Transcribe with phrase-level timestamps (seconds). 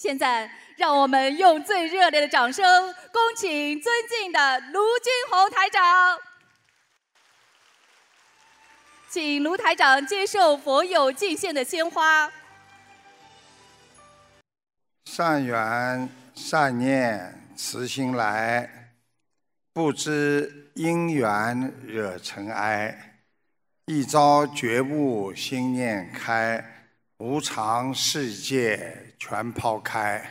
[0.00, 2.64] 现在，让我们用最热烈的掌声，
[3.12, 6.18] 恭请尊敬的卢军宏台长，
[9.10, 12.32] 请卢台长接受佛友敬献的鲜花。
[15.04, 18.94] 善缘善念慈心来，
[19.74, 23.20] 不知因缘惹尘埃。
[23.84, 29.09] 一朝觉悟心念开，无常世界。
[29.20, 30.28] 全抛开，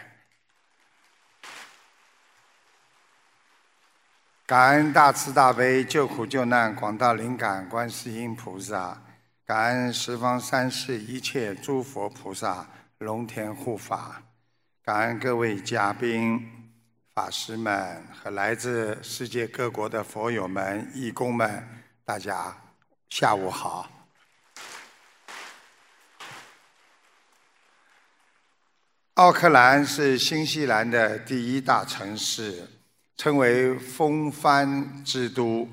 [4.48, 9.00] 感恩大慈大悲救苦救难广大灵感观世音菩萨，
[9.46, 12.68] 感恩十方三世一切诸佛菩萨
[12.98, 14.24] 龙天护法，
[14.84, 16.74] 感恩各位嘉宾、
[17.14, 21.64] 法师们和来自世界各国的佛友们、义工们，
[22.04, 22.58] 大家
[23.08, 23.99] 下午好。
[29.20, 32.66] 奥克兰是新西兰的第一大城市，
[33.18, 35.68] 称为风帆之都。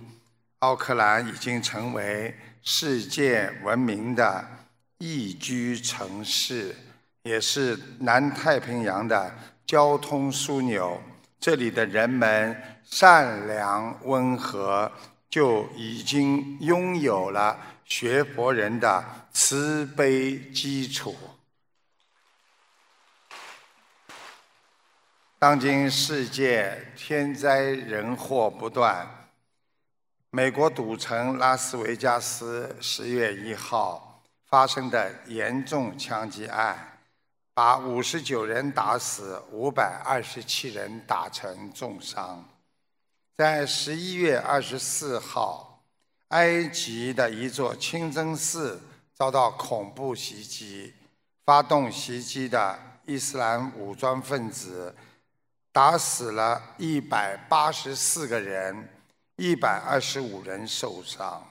[0.59, 4.45] 奥克兰已经成为世界闻名的
[4.99, 6.75] 宜居城市，
[7.23, 9.33] 也是南太平洋的
[9.65, 11.01] 交通枢纽。
[11.39, 14.91] 这里的人们善良温和，
[15.31, 21.15] 就已经拥有了学佛人的慈悲基础。
[25.39, 29.07] 当今世界天灾人祸不断，
[30.31, 37.01] 美国赌城拉斯维加斯十月一号发生的严重枪击案，
[37.53, 42.43] 把五十九人打死，五百二十七人打成重伤。
[43.37, 45.83] 在十一月二十四号，
[46.29, 48.81] 埃及的一座清真寺
[49.13, 50.95] 遭到恐怖袭击，
[51.45, 54.95] 发动袭击的伊斯兰武装分子。
[55.77, 58.89] 打死了一百八十四个人，
[59.37, 61.47] 一百二十五人受伤。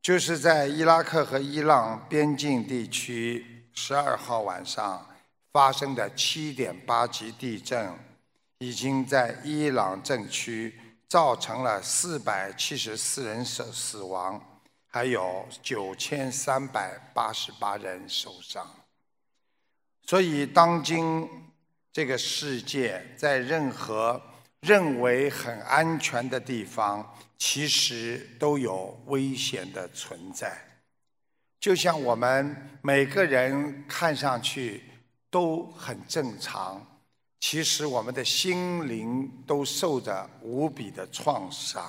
[0.00, 5.04] 就是在伊拉克和伊朗边境地区，十二号晚上
[5.50, 7.92] 发生的七点八级地震，
[8.58, 10.78] 已经在伊朗震区
[11.08, 14.40] 造成了四百七十四人死死亡，
[14.86, 18.64] 还有九千三百八十八人受伤。
[20.06, 21.47] 所以，当今。
[21.92, 24.20] 这个世界在任何
[24.60, 30.56] 认为很安全的地方，其实都有危险的存在。
[31.60, 34.82] 就像我们每个人看上去
[35.30, 36.86] 都很正常，
[37.40, 41.84] 其实我们的心灵都受着无比的创伤。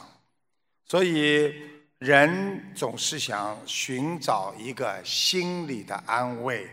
[0.85, 1.53] 所以，
[1.99, 6.67] 人总是想寻找一个心理的安慰。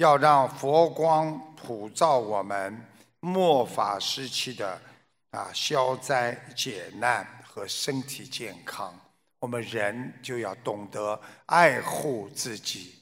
[0.00, 2.74] 要让佛光普照我们
[3.20, 4.80] 末法时期的
[5.30, 8.98] 啊消灾解难和身体健康，
[9.40, 12.94] 我们人就要懂得爱护自己。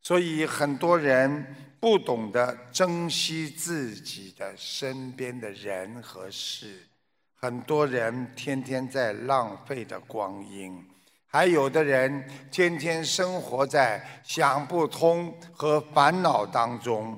[0.00, 1.44] 所以很多人
[1.80, 6.86] 不懂得珍惜自己的身边的人和事，
[7.34, 10.89] 很多人天天在浪费的光阴。
[11.32, 17.16] 还有的人天天生活在想不通和烦恼当中。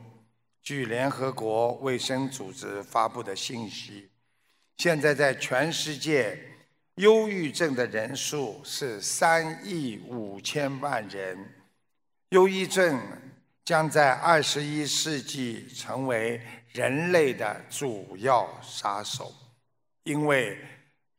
[0.62, 4.10] 据联合国卫生组织发布的信息，
[4.76, 6.38] 现在在全世界，
[6.96, 11.38] 忧郁症的人数是三亿五千万人。
[12.28, 13.00] 忧郁症
[13.64, 16.38] 将在二十一世纪成为
[16.72, 19.32] 人类的主要杀手，
[20.04, 20.58] 因为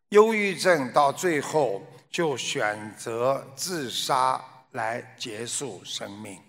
[0.09, 1.81] 忧郁症到最后。
[2.13, 4.39] 就选择自杀
[4.73, 6.39] 来结束生命，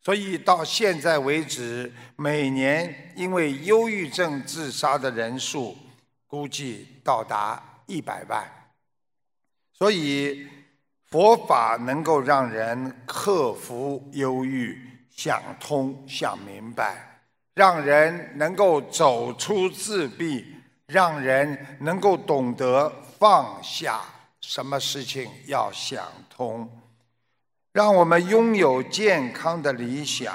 [0.00, 5.76] 所以到现在为止，每年因为忧郁症自杀的人数
[6.28, 8.48] 估计到达一百万。
[9.72, 10.46] 所以
[11.10, 14.80] 佛法能够让人克服忧郁、
[15.10, 17.24] 想通、想明白，
[17.54, 20.54] 让人能够走出自闭，
[20.86, 22.88] 让人能够懂得
[23.18, 24.00] 放下。
[24.54, 26.68] 什么事情要想通，
[27.72, 30.30] 让我们拥有健康的理想。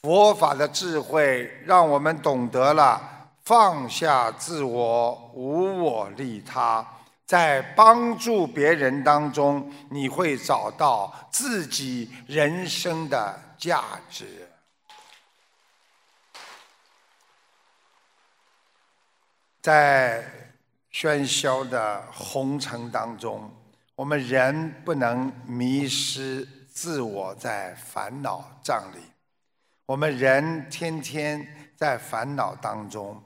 [0.00, 6.82] 佛法的智慧让我们懂得了放下自我，无我利他，
[7.26, 14.48] 在帮助别人当中，你会找到自己人生的价值。
[19.60, 20.45] 在。
[20.98, 23.54] 喧嚣的红尘当中，
[23.94, 29.00] 我们人不能迷失自我，在烦恼障里。
[29.84, 31.46] 我们人天天
[31.76, 33.22] 在烦恼当中。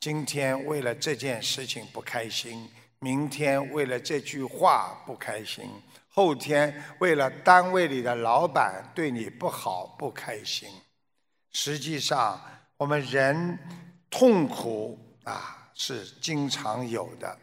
[0.00, 5.64] 今天为了这件事情不开心，明天为了这句话不开心，
[6.10, 10.68] 后天为了单位里的老板对你不好不开心。
[11.52, 12.38] 实际上，
[12.76, 13.58] 我们人
[14.10, 17.36] 痛苦啊是经常有的，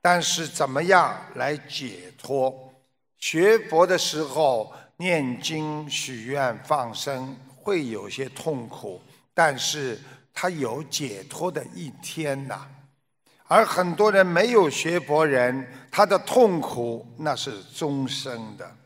[0.00, 2.72] 但是怎么样来解脱？
[3.18, 9.00] 学佛的时候念经、许愿、放生会有些痛苦，
[9.32, 10.00] 但是
[10.32, 12.66] 他有解脱的一天呐。
[13.44, 18.76] 而很多人没有学佛人，他的痛苦那是终生的，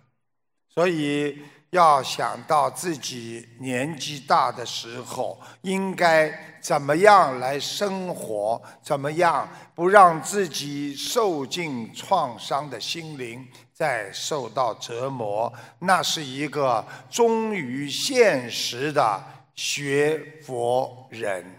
[0.69, 1.39] 所以。
[1.71, 8.61] 要想到自己年纪大的时候，应该怎么样来生活？
[8.83, 15.53] 怎么样不让自己受尽创伤的心灵再受到折磨？
[15.79, 19.23] 那是一个忠于现实的
[19.55, 21.57] 学佛人。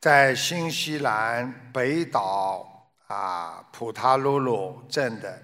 [0.00, 2.75] 在新西兰北岛。
[3.06, 5.40] 啊，普塔鲁鲁镇的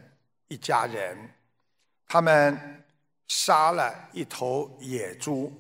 [0.49, 1.31] 一家人，
[2.09, 2.85] 他们
[3.29, 5.53] 杀了一头野猪，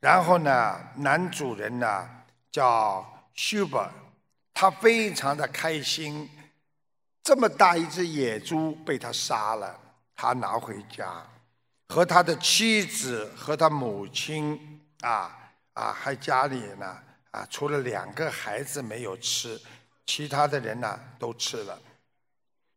[0.00, 2.10] 然后呢，男主人呢
[2.50, 3.88] 叫休伯，
[4.52, 6.28] 他非常的开心，
[7.22, 9.78] 这么大一只野猪被他杀了，
[10.16, 11.24] 他拿回家，
[11.88, 15.38] 和他的妻子和他母亲啊
[15.74, 16.98] 啊，还家里呢
[17.30, 19.60] 啊，除了两个孩子没有吃。
[20.06, 21.78] 其他的人呢都吃了，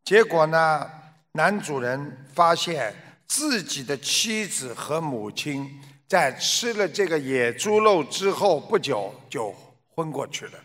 [0.04, 0.90] 结果呢，
[1.32, 2.96] 男主人发现
[3.28, 9.54] 自己的妻子和母亲在吃了这个野猪肉之后不久就
[9.90, 10.60] 昏过去了。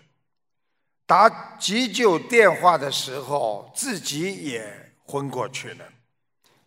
[1.07, 5.85] 打急救电话的时候，自己也昏过去了。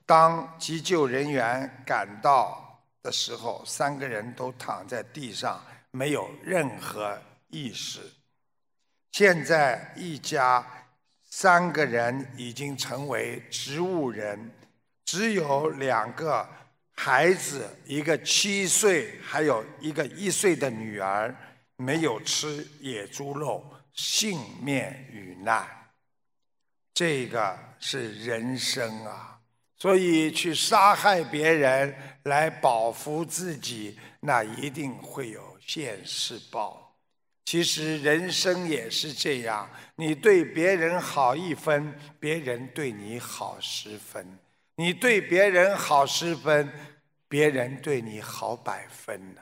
[0.05, 7.17] 当急救人员赶到的时候，三个人都躺在地上，没有任何
[7.47, 8.01] 意识。
[9.13, 10.65] 现在一家
[11.29, 14.51] 三个人已经成为植物人，
[15.05, 16.49] 只有两个
[16.95, 21.33] 孩子，一个七岁，还有一个一岁的女儿，
[21.75, 23.63] 没有吃野猪肉，
[23.93, 25.63] 幸免于难。
[26.91, 29.39] 这个是人生啊！
[29.77, 36.82] 所以去杀害别人来保护自己，那一定会有现世报。
[37.45, 44.23] 其实人生也是这样，你对别人好一分，别人对你好十分；
[44.75, 46.71] 你对别人好十分，
[47.27, 49.41] 别人对你好百分呢。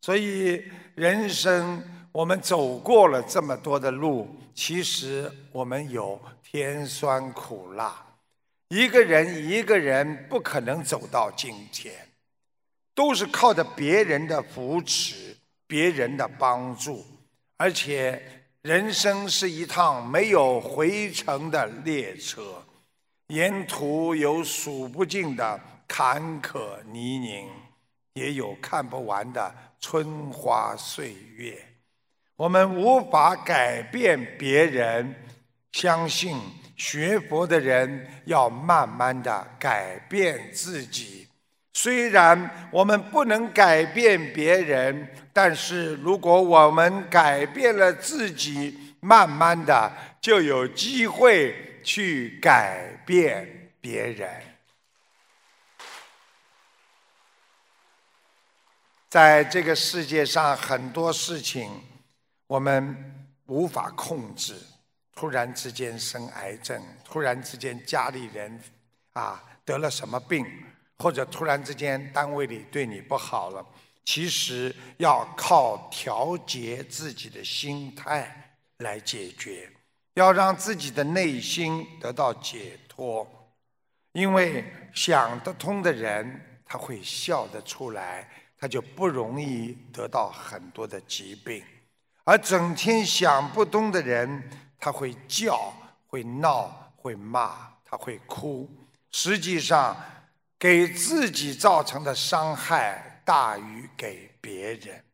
[0.00, 0.62] 所以
[0.94, 1.82] 人生
[2.12, 8.04] 我们走过了这么多的路，其实我们有甜酸苦辣。
[8.68, 11.94] 一个人一个人不可能走到今天，
[12.94, 15.36] 都是靠着别人的扶持、
[15.66, 17.06] 别人的帮助。
[17.60, 18.22] 而且，
[18.62, 22.64] 人生是一趟没有回程的列车，
[23.26, 27.48] 沿途有数不尽的坎坷泥泞，
[28.12, 31.58] 也有看不完的春花岁月。
[32.36, 35.12] 我们无法改变别人，
[35.72, 36.40] 相信
[36.76, 41.26] 学佛的人要慢慢的改变自己。
[41.80, 54.28] 虽然我们不能改变别人，但是如果我们改变了自己，慢慢的就有机会去改变别人。
[59.08, 61.70] 在这个世界上，很多事情
[62.48, 64.56] 我们无法控制。
[65.14, 68.60] 突然之间生癌症，突然之间家里人
[69.12, 70.44] 啊得了什么病。
[70.98, 73.64] 或者突然之间单位里对你不好了，
[74.04, 79.70] 其实要靠调节自己的心态来解决，
[80.14, 83.24] 要让自己的内心得到解脱。
[84.10, 88.28] 因为想得通的人，他会笑得出来，
[88.58, 91.62] 他就不容易得到很多的疾病；
[92.24, 94.50] 而整天想不通的人，
[94.80, 95.72] 他会叫、
[96.08, 98.68] 会闹、会骂，他会哭。
[99.12, 99.96] 实际上。
[100.58, 105.04] 给自己造成的伤害大于给别人，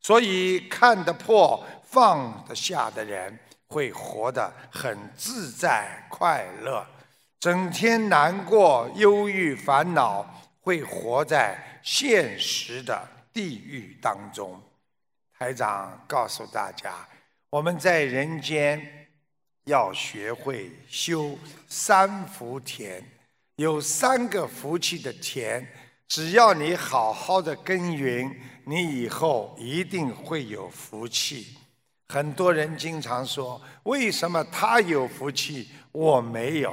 [0.00, 3.38] 所以看得破、放得下的人
[3.68, 6.84] 会活得很自在快乐；
[7.38, 10.26] 整天难过、忧郁、烦恼，
[10.60, 14.60] 会活在现实的地狱当中。
[15.38, 17.06] 台长告诉大家，
[17.50, 19.06] 我们在人间
[19.66, 21.38] 要学会修
[21.68, 23.04] 三福田。
[23.58, 25.66] 有三个福气的田，
[26.06, 28.32] 只要你好好的耕耘，
[28.64, 31.58] 你以后一定会有福气。
[32.06, 36.72] 很多人经常说：“为什么他有福气，我没有？”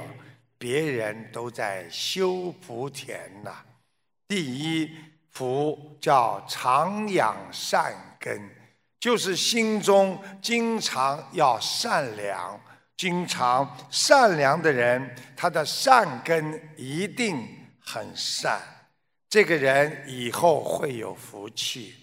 [0.58, 3.64] 别人都在修福田呐。
[4.28, 4.88] 第一
[5.32, 8.48] 福叫常养善根，
[9.00, 12.60] 就是心中经常要善良。
[12.96, 17.46] 经常善良的人，他的善根一定
[17.78, 18.58] 很善，
[19.28, 21.94] 这个人以后会有福气。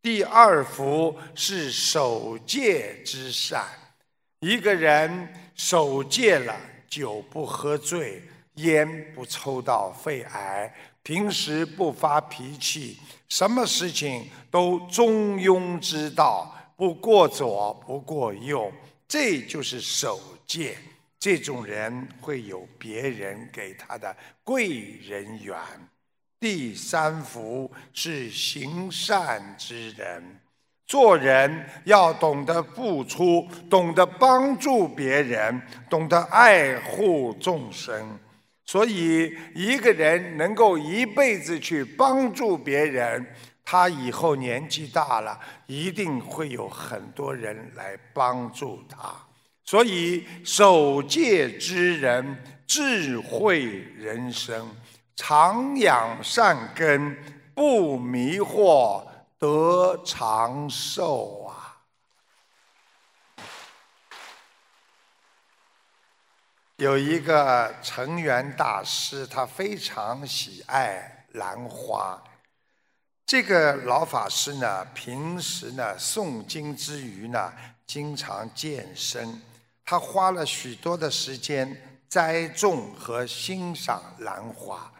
[0.00, 3.64] 第二福是守戒之善，
[4.38, 6.54] 一个人守戒了，
[6.88, 8.22] 酒不喝醉，
[8.54, 10.72] 烟不抽到肺癌，
[11.02, 18.72] 平时不发脾气，什么事情都中庸之道，不过左不过右，
[19.08, 20.20] 这就是守。
[20.46, 20.76] 戒，
[21.18, 25.56] 这种人会有别人给他的贵人缘。
[26.38, 30.40] 第三福是行善之人，
[30.86, 35.60] 做人要懂得付出，懂得帮助别人，
[35.90, 38.18] 懂得爱护众生。
[38.64, 43.26] 所以，一个人能够一辈子去帮助别人，
[43.64, 49.25] 他以后年纪大了，一定会有很多人来帮助他。
[49.68, 54.70] 所以，守戒之人智慧人生，
[55.16, 57.16] 常养善根，
[57.52, 59.04] 不迷惑，
[59.40, 61.82] 得长寿啊！
[66.76, 72.22] 有一个成员大师，他非常喜爱兰花。
[73.24, 77.52] 这个老法师呢，平时呢诵经之余呢，
[77.84, 79.42] 经常健身。
[79.86, 84.92] 他花了许多的时间栽种和欣赏兰花，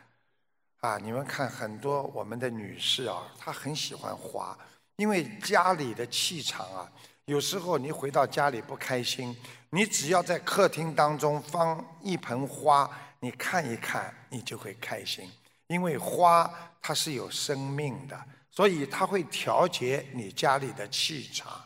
[0.79, 4.57] 啊，你们看很多我们的女士啊，她很喜欢花，
[4.95, 6.89] 因为家里的气场啊，
[7.25, 9.37] 有时候你回到家里不开心，
[9.71, 12.89] 你只要在客厅当中放一盆花，
[13.19, 15.29] 你看一看，你就会开心，
[15.67, 16.49] 因为花
[16.81, 18.17] 它是有生命的，
[18.53, 21.66] 所以它会调节你家里的气场。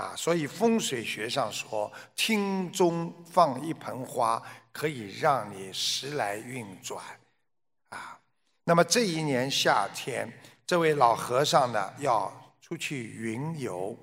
[0.00, 4.42] 啊，所以风水学上说，厅中放一盆花，
[4.72, 7.04] 可以让你时来运转。
[7.90, 8.18] 啊，
[8.64, 10.32] 那么这一年夏天，
[10.66, 13.94] 这位老和尚呢要出去云游，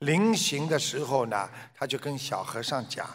[0.00, 3.08] 临行的时候呢，他就跟小和尚讲：“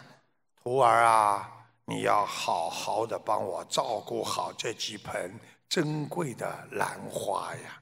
[0.60, 7.80] 徒儿啊，你要好好的帮我照顾好这几盆珍贵的兰花呀。”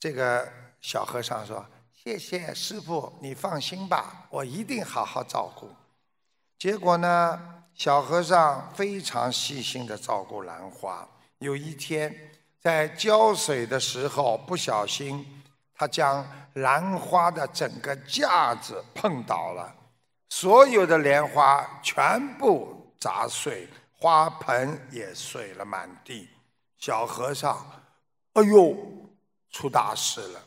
[0.00, 1.64] 这个小和尚说。
[2.06, 5.68] 谢谢师傅，你放心吧，我一定好好照顾。
[6.56, 11.04] 结果呢，小和尚非常细心的照顾兰花。
[11.38, 12.14] 有一天，
[12.60, 15.42] 在浇水的时候，不小心，
[15.74, 19.74] 他将兰花的整个架子碰倒了，
[20.28, 26.28] 所有的莲花全部砸碎，花盆也碎了满地。
[26.78, 27.66] 小和尚，
[28.34, 28.76] 哎呦，
[29.50, 30.40] 出大事了，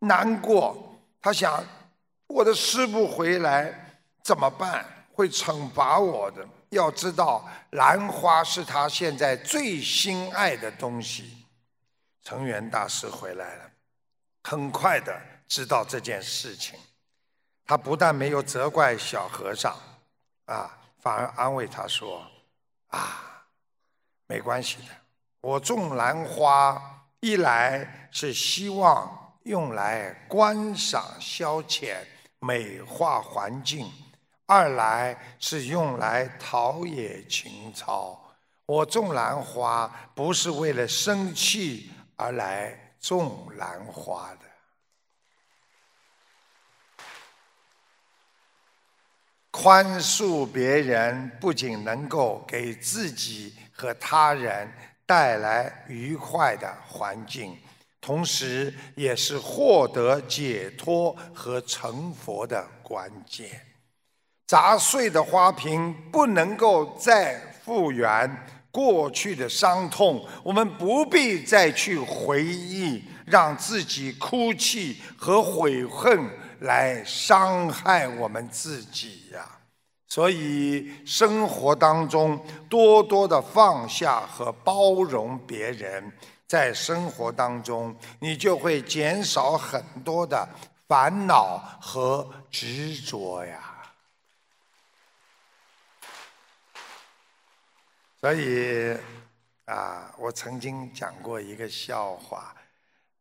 [0.00, 0.88] 难过。
[1.22, 1.64] 他想，
[2.26, 4.84] 我的师傅回来怎么办？
[5.12, 6.46] 会惩罚我的。
[6.70, 11.44] 要知道，兰花是他现在最心爱的东西。
[12.22, 13.70] 成元大师回来了，
[14.44, 16.78] 很快的知道这件事情。
[17.66, 19.76] 他不但没有责怪小和尚，
[20.46, 22.26] 啊，反而安慰他说
[22.88, 23.44] ：“啊，
[24.26, 24.94] 没关系的。
[25.40, 29.18] 我种兰花，一来是希望。”
[29.50, 31.96] 用来观赏消遣、
[32.38, 33.88] 美化环境；
[34.46, 38.16] 二来是用来陶冶情操。
[38.64, 44.46] 我种兰花不是为了生气而来种兰花的。
[49.50, 54.72] 宽恕别人不仅能够给自己和他人
[55.04, 57.58] 带来愉快的环境。
[58.00, 63.60] 同时，也是获得解脱和成佛的关键。
[64.46, 76.28] 砸碎的花瓶不能够再复原过去的伤痛，我们不必再去回忆，让自己哭泣和悔恨
[76.60, 79.58] 来伤害我们自己呀。
[80.08, 86.12] 所以，生活当中多多的放下和包容别人。
[86.50, 90.48] 在生活当中，你就会减少很多的
[90.88, 93.94] 烦恼和执着呀。
[98.20, 98.98] 所以，
[99.66, 102.52] 啊，我曾经讲过一个笑话，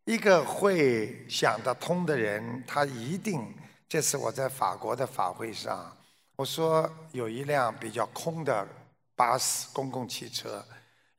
[0.05, 3.55] 一个会想得通的人，他一定。
[3.87, 5.95] 这次我在法国的法会上，
[6.35, 8.67] 我说有一辆比较空的
[9.15, 10.65] 巴士公共汽车，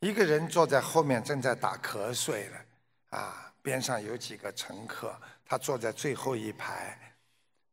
[0.01, 5.15] 一个人坐在后面正在打瞌睡了，啊，边上有几个乘客，
[5.47, 6.99] 他坐在最后一排。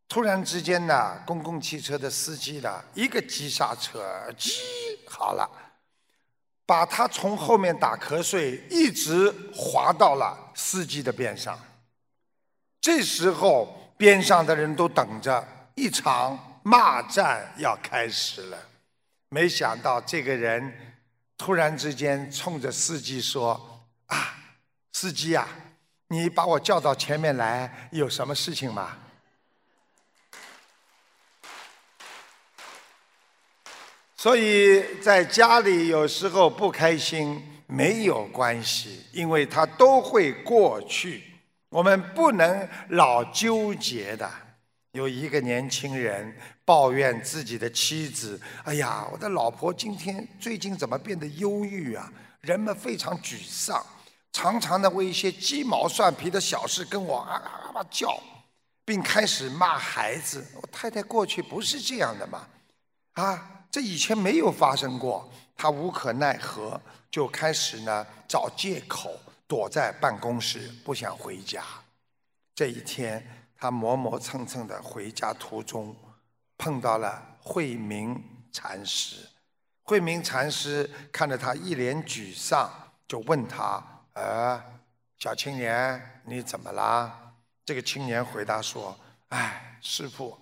[0.10, 4.62] 突然之间呢，公共汽车的司机呢，一个急刹车，急
[5.07, 5.50] 好了，
[6.65, 11.57] 把他从后面打瞌睡一直滑到了司机的边上。
[12.81, 18.57] 这时候，边上的人都等着，一场骂战要开始了。
[19.29, 20.87] 没想到这个人
[21.38, 24.36] 突然之间冲着司机说：“啊，
[24.91, 25.48] 司机呀，
[26.08, 28.98] 你把我叫到前面来，有什么事情吗？”
[34.17, 41.24] 所以在家里有时候不开心没有关系，因为它都会过去。
[41.70, 44.47] 我们不能老纠结的。
[44.91, 52.12] 有一个年轻人抱怨自己的妻子：“哎呀，我的老婆今天最近怎么变得忧郁啊？
[52.41, 53.86] 人们非常沮丧，
[54.32, 58.20] 常常的为一些鸡毛蒜皮的小事跟我啊啊啊叫，
[58.86, 60.46] 并开始骂孩子。
[60.62, 62.48] 我太太过去不是这样的嘛？
[63.13, 69.13] 啊？”这以前没有发生过，他无可奈何，就开始呢找借口
[69.46, 71.62] 躲在办公室，不想回家。
[72.56, 75.96] 这一天，他磨磨蹭蹭的回家途中，
[76.58, 79.28] 碰到了慧明禅师。
[79.84, 82.70] 慧明禅师看着他一脸沮丧，
[83.08, 83.84] 就问他
[84.14, 84.62] ：“呃，
[85.18, 87.34] 小青年，你怎么啦？”
[87.66, 88.98] 这个青年回答说
[89.30, 90.38] ：“哎，师傅。”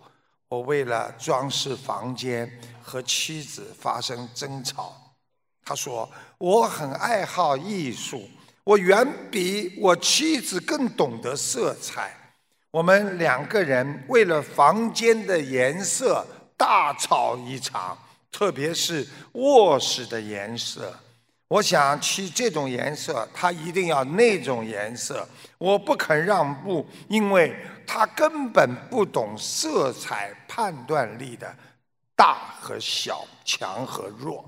[0.48, 2.50] 我为了装饰房间
[2.82, 4.96] 和妻子发生争吵，
[5.64, 8.30] 他说我很爱好艺术，
[8.64, 12.25] 我远比我妻子更懂得色彩。
[12.76, 17.98] 我们两个人为了房间的颜色大吵一场，
[18.30, 20.94] 特别是卧室的颜色。
[21.48, 25.26] 我想漆这种颜色，他一定要那种颜色。
[25.58, 27.56] 我不肯让步，因为
[27.88, 31.56] 他根本不懂色彩判断力的
[32.14, 34.44] 大和小、强和弱。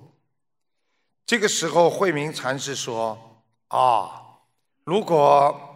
[1.25, 3.17] 这个时候，慧明禅师说
[3.69, 4.11] ：“啊，
[4.83, 5.66] 如果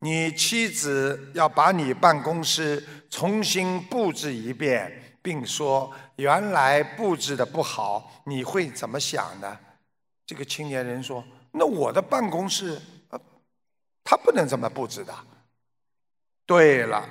[0.00, 9.58] 你妻子要把你办公室重新布置一遍，并说原来布置的不好，你会怎么想呢？”
[10.26, 13.20] 这个青年人说：“那我的办公室，呃，
[14.02, 15.14] 他不能这么布置的。
[16.46, 17.08] 对了，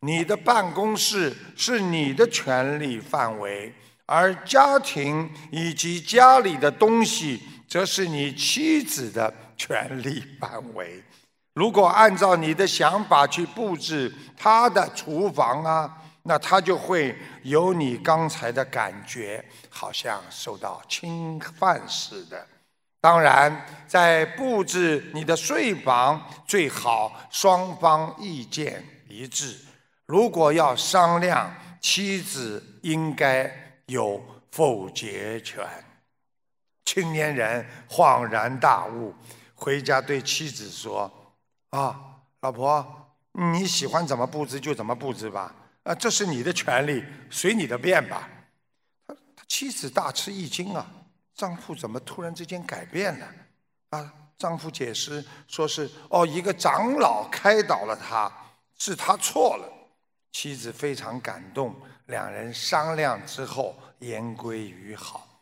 [0.00, 3.72] 你的办公室是你的权利范围，
[4.06, 11.02] 而家庭以及家里的东西，则是你妻子的权利范围。
[11.54, 22.46] 如果按照你的想法去布置他的厨房啊，那他就会有你刚才的感觉，好像受到侵犯似的。”
[23.00, 29.56] 当然，在布置你的睡房最好双方意见一致。
[30.06, 35.62] 如果要商量，妻子应该有否决权。
[36.86, 39.14] 青年人恍然大悟，
[39.54, 41.12] 回家对妻子说
[41.74, 42.86] ：“啊，老婆，
[43.32, 48.28] 你喜欢怎么布置就怎么布置吧，啊，这是你的权利，随你的便吧。”
[49.08, 50.86] 他他妻子大吃一惊啊。
[51.34, 53.26] 丈夫怎么突然之间改变了？
[53.90, 58.30] 啊，丈夫解释说是哦，一个长老开导了他，
[58.78, 59.68] 是他错了。
[60.30, 61.74] 妻子非常感动，
[62.06, 65.33] 两人商量之后言归于好。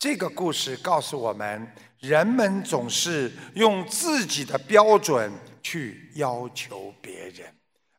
[0.00, 5.30] 这个故事告诉我们，人们总是用自己的标准
[5.62, 7.46] 去要求别人，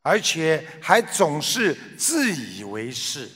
[0.02, 3.30] 而且还总是自以为是。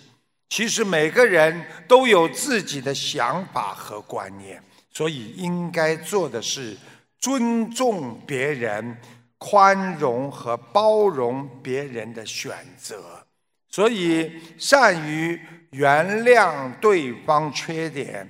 [0.49, 6.77] 其实每个人都有自己的想法和观念，所以应该做的是
[7.21, 8.97] 尊重别人、
[9.39, 13.25] 宽容和包容别人的选择。
[13.69, 15.39] 所以，善于
[15.71, 18.27] 原谅对方缺点，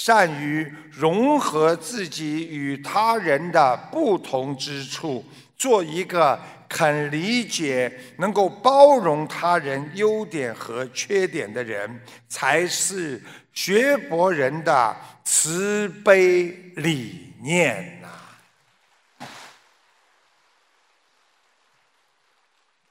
[0.00, 5.24] 善于融合自己与他人的不同之处，
[5.56, 6.38] 做一个。
[6.70, 13.22] 肯理解、能够包容他人优点和缺点的人，才是
[13.54, 19.26] 学博人的慈悲理念呐。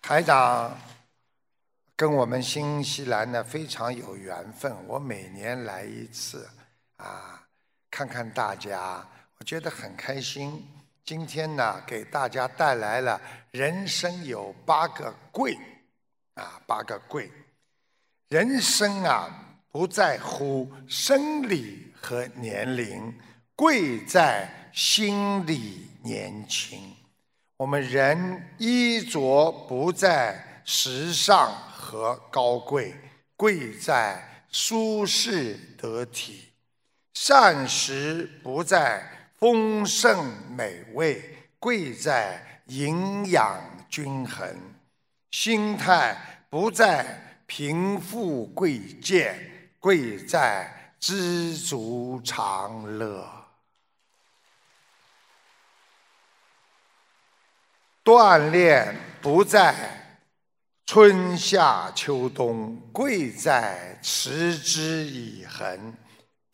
[0.01, 0.75] 台长
[1.95, 6.49] 跟我们新西兰呢非常有缘分，我每年来一次，
[6.97, 7.47] 啊，
[7.89, 9.07] 看看大家。
[9.39, 10.67] 我觉得很开心。
[11.03, 15.57] 今天呢，给大家带来了人生有八个贵，
[16.33, 17.31] 啊，八个贵。
[18.29, 19.29] 人生啊，
[19.71, 23.17] 不在乎生理和年龄，
[23.55, 26.93] 贵在心理年轻。
[27.55, 32.93] 我们人衣着不在时尚和高贵，
[33.37, 36.46] 贵在舒适得体；
[37.19, 39.03] 膳食不在
[39.39, 44.47] 丰盛美味，贵在营养均衡；
[45.31, 46.15] 心态
[46.47, 49.35] 不在贫富贵贱，
[49.79, 53.27] 贵在知足常乐。
[58.03, 59.73] 锻炼不在
[60.85, 65.91] 春夏秋冬，贵在持之以恒；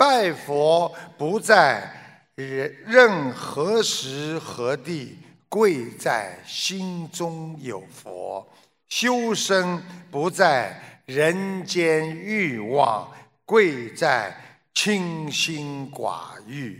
[0.06, 1.90] 拜佛不在
[2.36, 8.46] 任任何时何地，贵在心中有佛；
[8.90, 13.10] 修身不在人间欲望，
[13.46, 14.36] 贵在
[14.74, 16.76] 清心寡欲；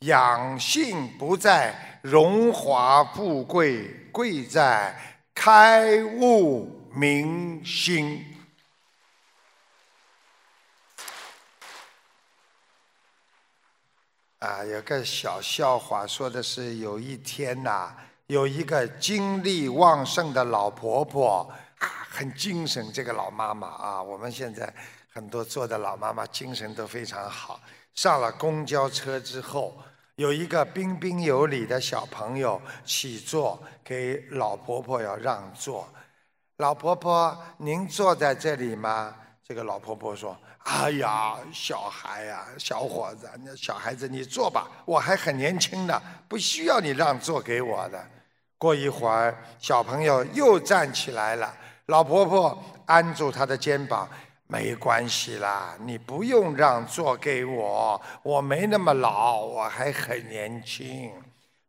[0.00, 3.88] 养性不在荣华富贵。
[4.10, 4.92] 贵在
[5.32, 8.24] 开悟明心。
[14.38, 17.92] 啊，有个小笑话，说的是有一天呐，
[18.26, 22.92] 有一个精力旺盛的老婆婆啊，很精神。
[22.92, 24.72] 这个老妈妈啊，我们现在
[25.12, 27.60] 很多做的老妈妈精神都非常好。
[27.94, 29.76] 上了公交车之后。
[30.16, 35.86] 有一个彬彬有礼的小朋友起坐，给老婆婆要让座。
[36.56, 39.14] 老婆婆，您坐在这里吗？
[39.46, 40.34] 这个老婆婆说
[40.66, 48.04] ：“哎呀，小孩呀，小伙子，那小孩子你坐吧，我还很年轻呢，不需要你让座给我的。”
[48.58, 51.54] 过一会儿，小朋友又站起来了，
[51.86, 54.08] 老婆婆按住他的肩膀。
[54.48, 61.12] 没关系啦，你不用让座给我，我没那么老，我还很年轻。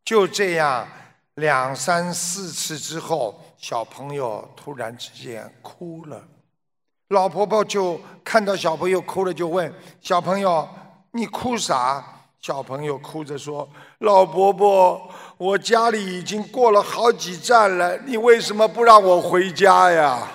[0.05, 0.87] 就这样，
[1.35, 6.23] 两三四次之后，小朋友突然之间哭了。
[7.09, 10.67] 老婆婆就看到小朋友哭了，就问小朋友
[11.11, 12.03] ：“你哭啥？”
[12.39, 13.67] 小朋友哭着说
[13.99, 20.27] ：“老婆婆，我家里已经过了好几站了，你为什么不让我回家呀？”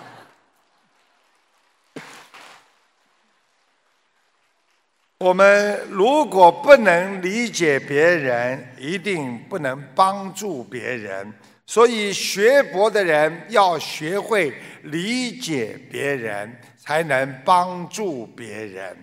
[5.19, 11.33] 我们如果不能理解别人，一定不能帮助别人。
[11.67, 18.97] 所以，学佛的人要学会理解别人，才能帮助别人。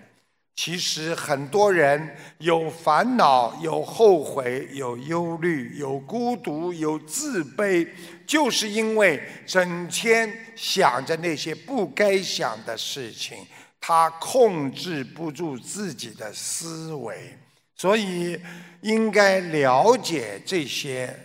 [0.54, 7.88] 其实，很多人有烦恼、有后悔、有忧虑、有孤独、有自卑，
[8.26, 13.38] 就是因为整天想着那些不该想的事情。
[13.80, 17.34] 他控制不住自己的思维，
[17.74, 18.38] 所以
[18.82, 21.18] 应该了解这些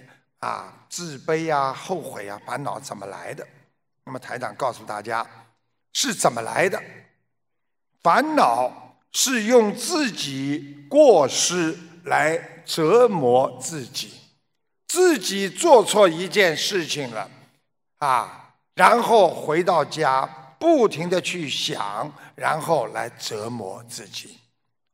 [0.46, 3.48] 啊自卑啊、后悔啊、烦恼怎么来的。
[4.04, 5.26] 那么台长告诉大家
[5.94, 6.82] 是怎么来的。
[8.04, 14.14] 烦恼是用自己过失来折磨自己，
[14.88, 17.30] 自己做错一件事情了
[17.98, 20.42] 啊，然后回到家。
[20.58, 24.40] 不停的去想，然后来折磨自己。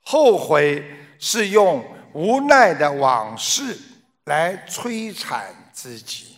[0.02, 0.84] 后悔
[1.20, 3.78] 是用无奈的往事
[4.32, 6.38] 来摧残自己，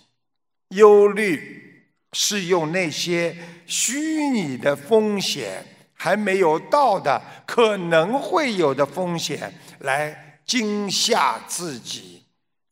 [0.70, 12.24] 忧虑是用那些虚拟的风险还没有到的可能会有的风险来惊吓自己，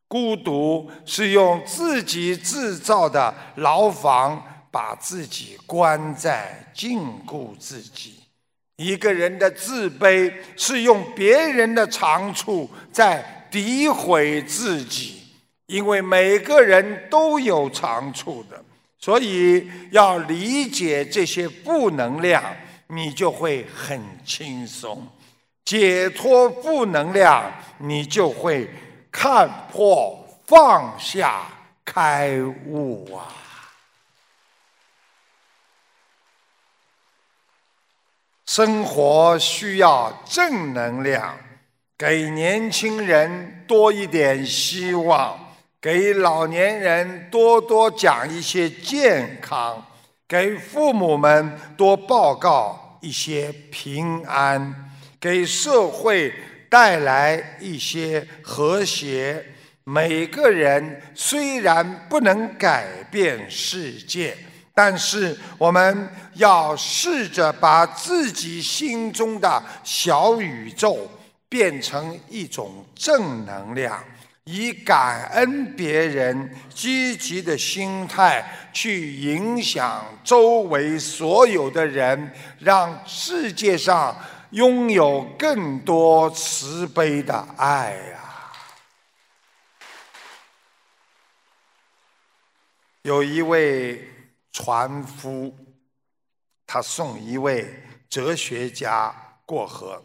[0.07, 4.47] 孤独是用自己制造的牢房。
[4.73, 8.23] 把自己关在禁锢自己，
[8.77, 15.21] 一个人的自卑是用别人的长处在诋毁自己，
[15.65, 18.63] 因为每个人都有长处的，
[18.97, 22.41] 所以要理解这些负能量，
[22.87, 24.97] 你就会很轻松；
[25.65, 28.69] 解脱负能量，你就会
[29.11, 31.47] 看破、放下、
[31.83, 33.35] 开悟啊。
[38.45, 41.37] 生活需要正能量，
[42.01, 45.37] 给年轻人多一点希望，
[45.79, 49.85] 给老年人多多讲一些健康，
[50.27, 56.33] 给父母们多报告一些平安，给社会
[56.71, 59.45] 带来一些和谐。
[59.83, 64.35] 每个人虽然不能改变世界，
[64.73, 71.07] 但是我们要试着把自己心中的小宇宙
[71.51, 74.01] 变成一种正能量，
[74.45, 84.15] 以感恩别人、积极的心态去影响周围所有的人，让世界上
[84.51, 88.53] 拥有更多慈悲的爱呀。
[93.01, 94.09] 有一位
[94.53, 95.53] 船夫，
[96.65, 99.13] 他送一位哲学家
[99.45, 100.01] 过河。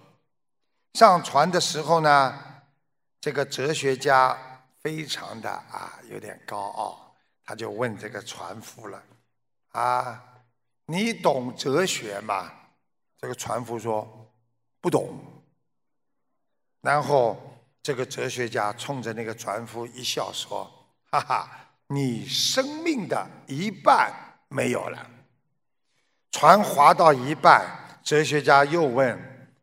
[0.97, 2.43] 上船的时候呢，
[3.21, 4.35] 这个哲学家
[4.81, 9.03] 非常的啊有点高傲，他就问这个船夫了
[9.73, 10.25] ：“啊，
[10.87, 12.51] 你懂哲学吗？”
[13.21, 14.09] 这个船夫说
[14.81, 15.21] ：“不懂。”
[16.81, 17.39] 然后
[17.83, 20.65] 这个哲学家冲着那个船夫一笑说
[21.13, 21.51] ：“哈哈。”
[21.89, 24.11] 你生命的一半
[24.49, 25.07] 没有了。
[26.31, 29.17] 船划到一半，哲学家又问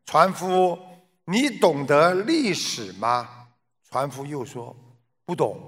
[0.05, 0.77] 船夫
[1.25, 3.47] ：“你懂得历史吗？”
[3.89, 4.75] 船夫又说
[5.25, 5.59] ：“不懂。”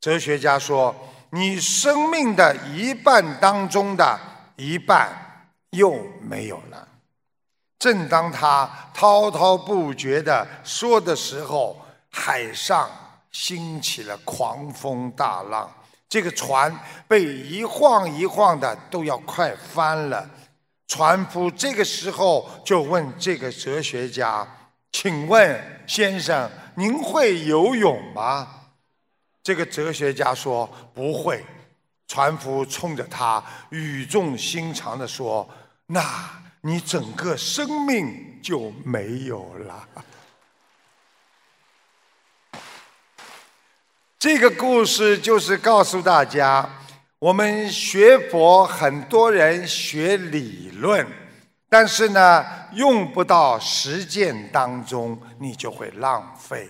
[0.00, 0.94] 哲学家说
[1.30, 4.18] ：“你生命的一半当中的
[4.56, 6.88] 一半又没有了。”
[7.78, 11.76] 正当他滔滔不绝地说的时候，
[12.10, 12.90] 海上。
[13.34, 15.68] 兴起了狂风大浪，
[16.08, 16.72] 这个船
[17.08, 20.30] 被一晃一晃的，都要快翻了。
[20.86, 24.46] 船夫这个时候就问这个哲学家
[24.92, 28.66] ：“请问先生，您会游泳吗？”
[29.42, 31.44] 这个哲学家说：“不会。”
[32.06, 35.48] 船夫冲着他语重心长地说
[35.88, 39.88] ：“那你整个生命就没有了。”
[44.18, 46.66] 这个故事就是告诉大家，
[47.20, 51.06] 我们学佛，很多人学理论，
[51.70, 56.68] 但是呢，用不到实践当中，你就会浪费。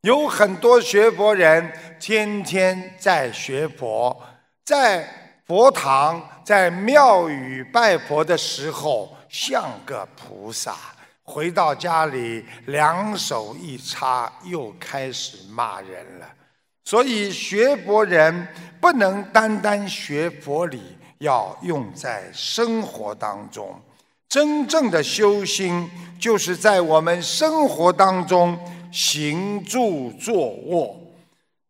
[0.00, 4.20] 有很多学佛人天天在学佛，
[4.64, 5.08] 在
[5.46, 10.74] 佛堂、在庙宇拜佛的时候像个菩萨，
[11.22, 16.26] 回到家里两手一插，又开始骂人了。
[16.84, 18.46] 所以学佛人
[18.80, 20.82] 不能单单学佛理，
[21.18, 23.80] 要用在生活当中。
[24.28, 28.58] 真正的修心，就是在我们生活当中
[28.90, 30.96] 行住坐卧。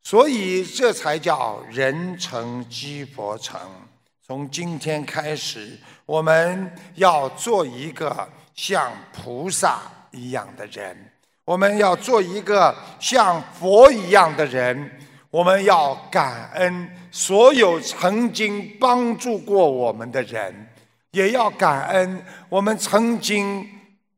[0.03, 3.61] 所以这才叫人成即佛成。
[4.27, 11.12] 从今天开始，我们要做一个像菩萨一样的人，
[11.44, 14.98] 我们要做一个像佛一样的人。
[15.31, 20.68] 我们要感恩所有曾经帮助过我们的人，
[21.12, 23.66] 也要感恩我们曾经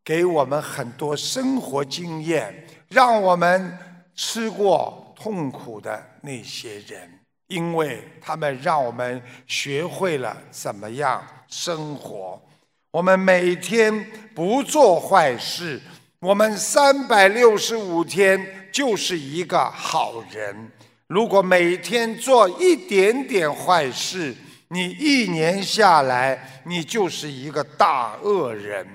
[0.04, 3.78] 给我们很多生活经验，让我们
[4.16, 12.42] 吃过痛苦的那些人，因为他们让我们学会了怎么样生活。
[12.90, 15.80] 我们每天不做坏事，
[16.24, 20.72] 我们三百六十五天就是一个好人。
[21.06, 24.34] 如果每天做一点点坏事，
[24.68, 28.86] 你一年下来，你就是一个大恶人。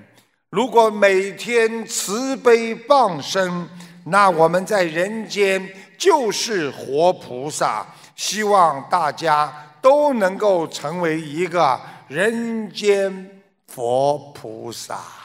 [0.50, 3.70] 如果每天慈悲傍身，
[4.06, 7.86] 那我们在人间就是活菩萨。
[8.16, 15.19] 希望大家都能够成为一个人间佛菩萨。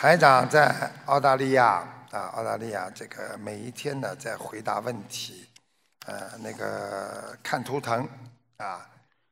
[0.00, 1.86] 台长在澳大利亚。
[2.10, 5.46] 啊，澳大利亚这个每一天呢在回答问题，
[6.06, 8.08] 呃，那个看图腾
[8.56, 8.80] 啊，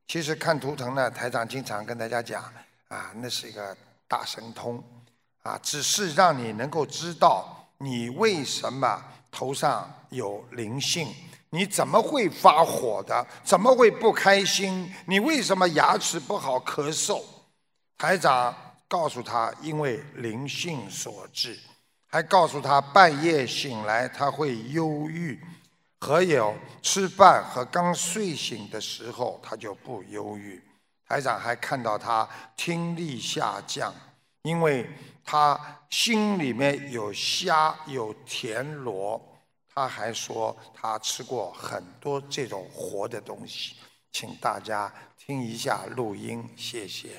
[0.06, 2.44] 其实看图腾呢，台长经常跟大家讲
[2.88, 3.74] 啊，那是一个
[4.06, 4.84] 大神通
[5.42, 9.02] 啊，只是让你能够知道你为什么
[9.32, 11.12] 头上有灵性，
[11.48, 17.24] 你怎么会发火的，怎么会不开心，你为什么牙齿不好咳嗽？
[17.96, 18.54] 台长
[18.88, 21.58] 告诉他，因为灵性所致。
[22.10, 25.38] 还告诉他，半夜醒来他会忧郁，
[26.00, 30.62] 还有吃饭和刚睡醒的时候他就不忧郁。
[31.06, 33.94] 台长还看到他听力下降，
[34.42, 34.88] 因为
[35.22, 39.22] 他心里面有虾有田螺。
[39.74, 43.76] 他还说他吃过很多这种活的东西，
[44.10, 47.10] 请大家听一下录音，谢谢。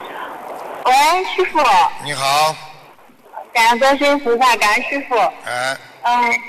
[0.00, 1.58] 喂，师傅，
[2.04, 2.54] 你好，
[3.52, 5.16] 感恩观世音菩萨，感恩师傅。
[5.44, 6.40] 哎，嗯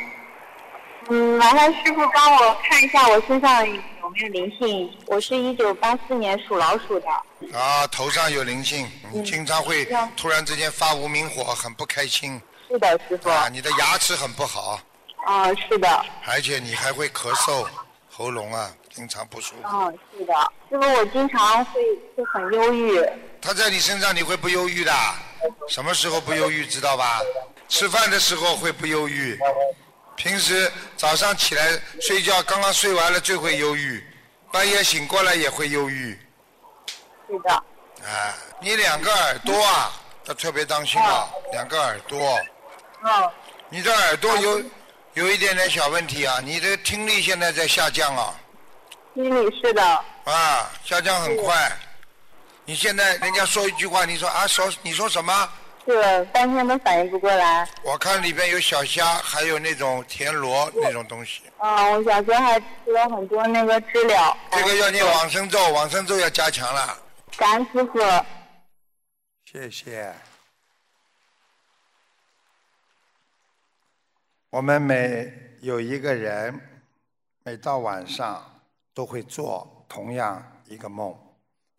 [1.10, 4.90] 嗯，麻烦师傅帮我看一下我身上有没有灵性。
[5.08, 7.10] 我是一九八四年属老鼠的。
[7.58, 9.86] 啊，头上有灵性，你嗯经常会
[10.16, 13.30] 突然之间发无名火，很不开心是的，师傅。
[13.30, 14.80] 啊，你的牙齿很不好，
[15.26, 17.68] 啊，是的，而且你还会咳嗽，
[18.10, 19.68] 喉咙啊经常不舒服。
[19.70, 20.34] 嗯，是的。
[20.70, 21.82] 师傅，我经常会
[22.16, 23.04] 会很忧郁。
[23.42, 24.94] 他在你身上你会不忧郁的，
[25.70, 27.22] 什么时候不忧郁知道吧？
[27.68, 29.40] 吃饭的时候会不忧郁，
[30.16, 34.04] 平时早上起来睡觉刚刚睡完了最会忧郁，
[34.52, 36.20] 半夜醒过来也会忧郁。
[37.28, 37.54] 是的，
[38.04, 39.94] 啊，你两个耳朵啊，
[40.26, 42.40] 要特别当心啊，两个耳朵，
[43.04, 43.32] 嗯，
[43.70, 44.64] 你的耳朵有
[45.14, 48.34] 有一点点小问题啊，你的听力现在在下降啊，
[49.14, 49.84] 听力是的，
[50.26, 51.72] 啊，下降很快。
[52.70, 55.34] 你现在人家说一句话，你说啊说你说什么？
[55.88, 57.68] 是半天都反应不过来。
[57.82, 61.42] 我看里边有小虾，还有那种田螺那种东西。
[61.58, 64.38] 嗯，我小时候还吃了很多那个知了。
[64.52, 66.96] 这个要念往生咒，往生咒要加强了。
[67.38, 68.00] 感恩师傅。
[69.52, 70.14] 谢谢。
[74.52, 76.86] 我们每有一个人，
[77.42, 78.62] 每到晚上
[78.94, 81.18] 都会做同样一个梦，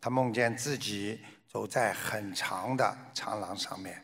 [0.01, 4.03] 他梦见自己走在很长的长廊上面，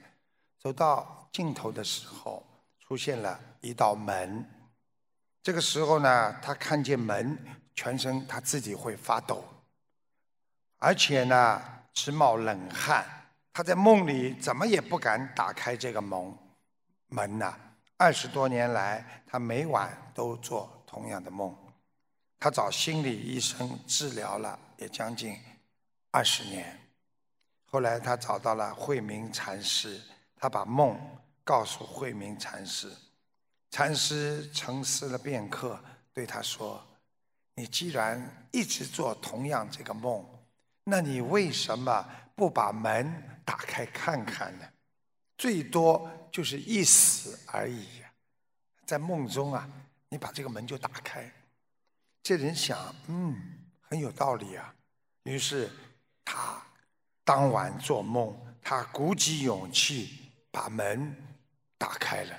[0.60, 2.46] 走到尽头的时候，
[2.80, 4.48] 出现了一道门。
[5.42, 7.38] 这个时候呢，他看见门，
[7.74, 9.44] 全身他自己会发抖，
[10.78, 11.62] 而且呢，
[11.94, 13.04] 直冒冷汗。
[13.52, 16.38] 他在梦里怎么也不敢打开这个门
[17.08, 17.58] 门呐、
[17.98, 21.58] 二十多年来，他每晚都做同样的梦。
[22.38, 25.36] 他找心理医生治疗了，也将近
[26.18, 26.76] 二十年。
[27.66, 30.02] 后来他找到了慧明禅师，
[30.36, 31.00] 他把梦
[31.44, 32.92] 告诉慧明禅师。
[33.70, 35.80] 禅师沉思了片刻，
[36.12, 36.84] 对他说
[37.54, 40.26] ：“你既然一直做同样这个梦，
[40.86, 42.04] 那你为什么
[42.34, 44.68] 不把门打开看看呢？
[45.38, 48.12] 最多就是一死而已呀、
[48.88, 49.70] 在梦中啊，
[50.10, 51.32] 你把这个门就打开。
[52.24, 53.40] 这人想，嗯，
[53.82, 54.74] 很有道理啊。
[55.22, 55.70] 于是
[56.30, 56.62] 他
[57.24, 61.16] 当晚做梦，他鼓起勇气把门
[61.78, 62.38] 打开了。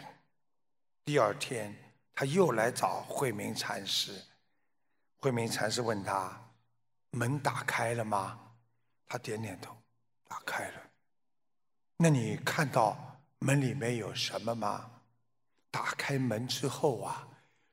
[1.06, 1.74] 第二天，
[2.14, 4.22] 他又来找慧明禅师。
[5.16, 6.38] 慧明禅师问他
[7.12, 8.38] ：“门打开了吗？”
[9.08, 9.74] 他点点头，
[10.28, 10.82] 打开了。
[11.96, 14.90] 那你看到门里面有什么吗？
[15.70, 17.27] 打开门之后啊，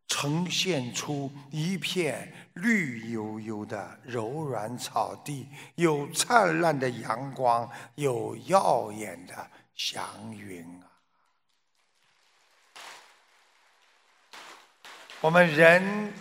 [0.08, 10.88] 呈现出一片绿油油的柔软草地，有灿烂的阳光，有耀眼的祥云啊。
[15.22, 16.14] 我们人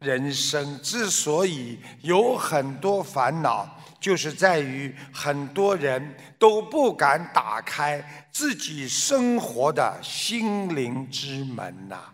[0.00, 12.12] 人生之所以有很多烦恼，就是在于很多人都不敢打开自己生活的心灵之门呐、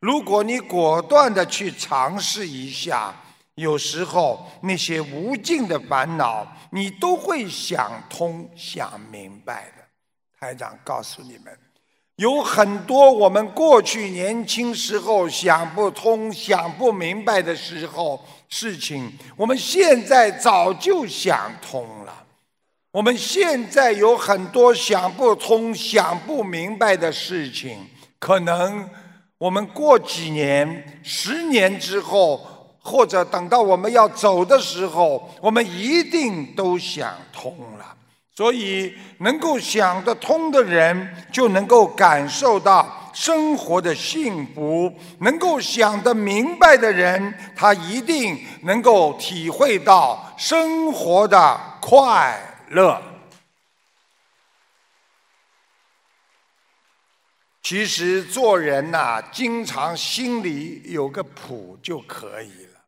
[0.00, 3.14] 如果你果断的去尝试一下，
[3.56, 9.84] 有时候那些无尽的烦恼，你都会想通、想明白的。
[10.38, 11.58] 台长告诉你们。
[12.14, 22.24] 有很多我们过去年轻时候想不通、想不明白的时候事情，我们现在早就想通了。
[22.90, 27.86] 我们现在有很多想不通、想不明白的事情，
[28.18, 28.88] 可能
[29.38, 32.44] 我们过几年、十年之后，
[32.82, 37.94] 或者等到我们要走的时候，我们一定都想通了。
[38.34, 44.88] 所以，能够想得通的人，就能够感受到生活的幸福；
[45.20, 53.00] 能够想得明白的人，他一定能够体会到生活的快乐。
[57.68, 62.80] 其实做人呐、经常心里有个谱就可以了。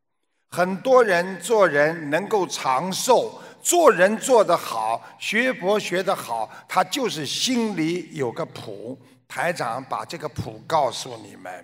[0.48, 8.98] 很多人做人能够长寿，做人做得好，学佛学得好，他就是心里有个谱。
[9.28, 11.62] 台长把这个谱告诉你们，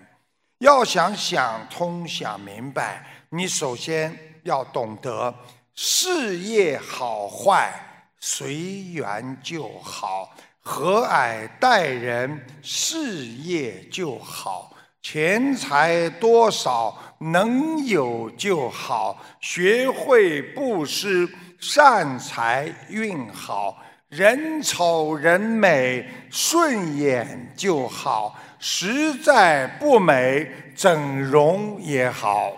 [0.59, 5.33] 要想想通、想明白，你首先要懂得
[5.73, 7.73] 事业好坏
[8.19, 10.29] 随缘就好，
[10.67, 14.73] 和蔼待人，事业就好。
[15.01, 23.77] 钱财多少能有就好，学会布施，善财运好，
[24.09, 32.57] 人丑人美，顺眼就好；实在不美，整容也好。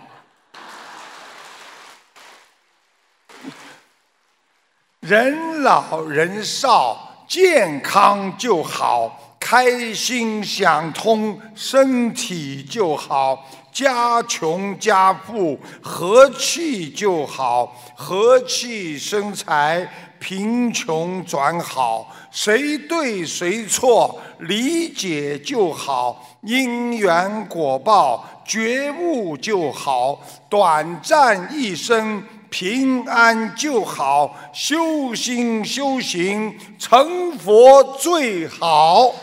[4.98, 9.08] 人老人少，健康就好；
[9.38, 13.48] 开心想通，身体就好。
[13.70, 22.12] 家穷家富，和气就好；和气生财，贫穷转好。
[22.32, 30.20] 谁对谁错，理解就好；因缘果报，觉悟就好。
[30.48, 32.20] 短暂一生。
[32.50, 39.14] 平安就好，修心修行成佛最好。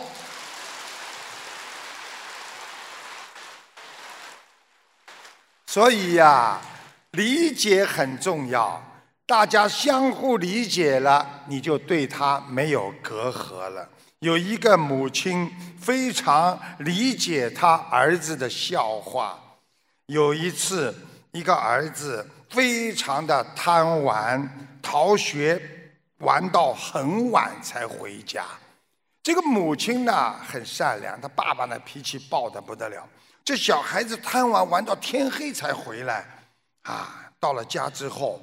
[5.66, 6.60] 所以呀，
[7.12, 8.82] 理解很重要。
[9.26, 13.88] 大家相互理解了，你就对他没有隔阂了。
[14.20, 19.38] 有一个母亲非常理解他儿子的笑话。
[20.08, 20.96] 有一次，
[21.34, 22.26] 一个儿子。
[22.50, 24.50] 非常的贪玩，
[24.82, 25.62] 逃学，
[26.20, 28.46] 玩到很晚才回家。
[29.22, 33.08] 这个母亲呢很善良，他爸爸呢脾气暴得不得了。
[33.44, 36.26] 这小孩子贪玩玩到天黑才回来，
[36.84, 38.42] 啊，到了家之后，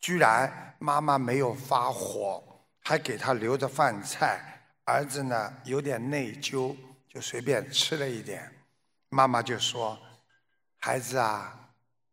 [0.00, 2.42] 居然妈妈没有发火，
[2.80, 4.40] 还给他留着饭菜。
[4.84, 6.74] 儿子呢有点内疚，
[7.12, 8.50] 就随便吃了一点。
[9.10, 9.98] 妈妈就说
[10.80, 11.54] ：“孩子啊。”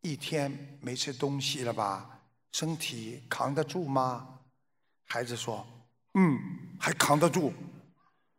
[0.05, 2.07] 一天没吃东西了吧？
[2.51, 4.39] 身体扛得住吗？
[5.07, 5.65] 孩子说
[6.13, 6.39] ：“嗯，
[6.79, 7.51] 还扛得住。”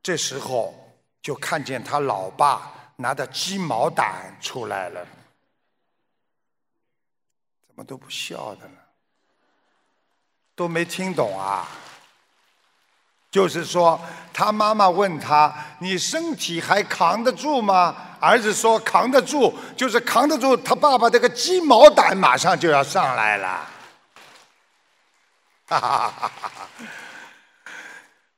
[0.00, 0.72] 这时候
[1.20, 5.04] 就看见他老爸拿着鸡毛掸出来了，
[7.66, 8.78] 怎么都不笑的呢？
[10.54, 11.68] 都没听懂啊？
[13.37, 14.01] 就是说，
[14.32, 20.57] 他妈妈问他：“你身体还扛得住吗？”儿子说扛得住，就是扛得住。
[20.57, 23.68] 他爸爸这个鸡毛掸马上就要上来了，
[25.66, 26.68] 哈哈哈哈哈！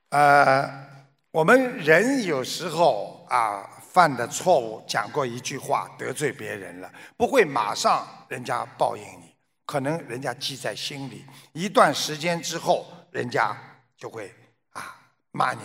[0.08, 0.68] 呃，
[1.30, 9.32] 我们人有时候啊犯的错误，讲过一句话得罪别人了，不会马上人家报应你，
[9.64, 13.56] 可能人家记在心里，一段时间之后，人家
[13.96, 14.34] 就会
[15.32, 15.60] 骂你。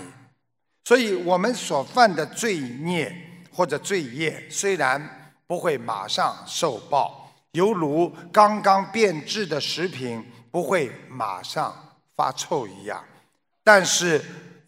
[0.86, 3.30] 所以我们所犯的罪孽。
[3.56, 5.00] 或者罪业虽然
[5.46, 11.72] 不会马上受报，犹如刚刚变质的食品不会马上
[12.16, 13.06] 发臭一样，
[13.64, 14.20] 但是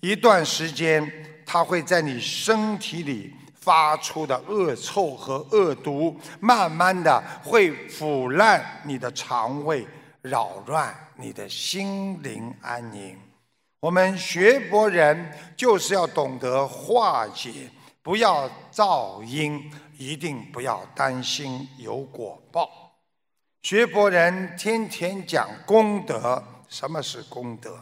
[0.01, 1.11] 一段时间，
[1.47, 9.83] 它会在你身体里发出的恶臭和恶毒，慢慢的会腐烂你的肠胃，
[10.21, 13.17] 扰乱你的心灵安宁。
[13.85, 17.69] 我们学佛人就是要懂得化解。
[18.01, 22.67] 不要造因，一定不要担心有果报。
[23.61, 27.77] 学佛人天天讲功德，什么是功德？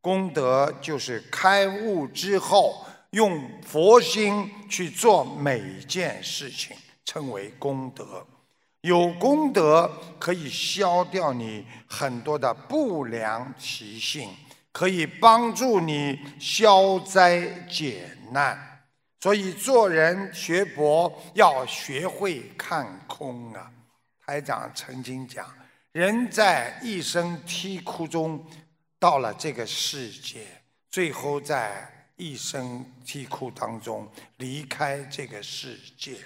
[0.00, 8.24] 功德就是开悟之后，用佛心去做每件事情，称为功德。
[8.82, 14.30] 有功德可以消掉你很多的不良习性，
[14.72, 18.66] 可以帮助你消灾解难。
[19.20, 23.70] 所以做人学佛要学会看空啊！
[24.24, 25.46] 台长曾经讲，
[25.92, 28.42] 人在一生啼哭中
[28.98, 30.46] 到了这个世界，
[30.88, 36.16] 最后在一生啼哭当中离开这个世界。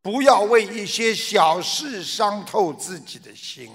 [0.00, 3.70] 不要为一些小事伤透自己的心！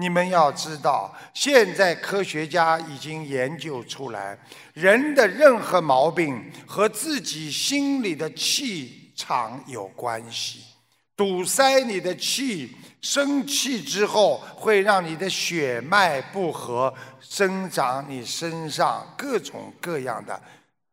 [0.00, 4.36] 你们要知道，现在科学家已经研究出来，
[4.72, 10.64] 人的任何毛病和自己心里的气场有关系。
[11.14, 20.40] 堵塞你的气，生气之后会让你的血脉不和，生长你身上各种各样的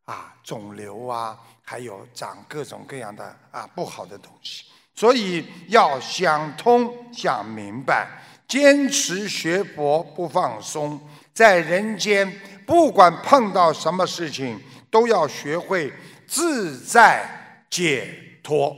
[0.04, 4.66] 啊肿瘤啊，还有长各种各样的啊不好的东西。
[4.94, 8.10] 所以要想通、想明白。
[8.48, 11.00] 坚持学佛不放松，
[11.34, 12.32] 在人间
[12.66, 15.94] 不管碰到什么事情，都要学会
[16.26, 18.76] 自在解脱。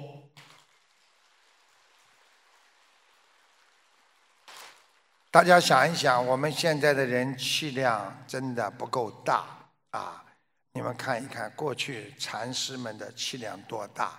[5.32, 9.46] 大家想一想，我们现在的人气量真的不够大
[9.92, 10.26] 啊！
[10.72, 14.12] 你们看一看，过去禅师们的气量多大？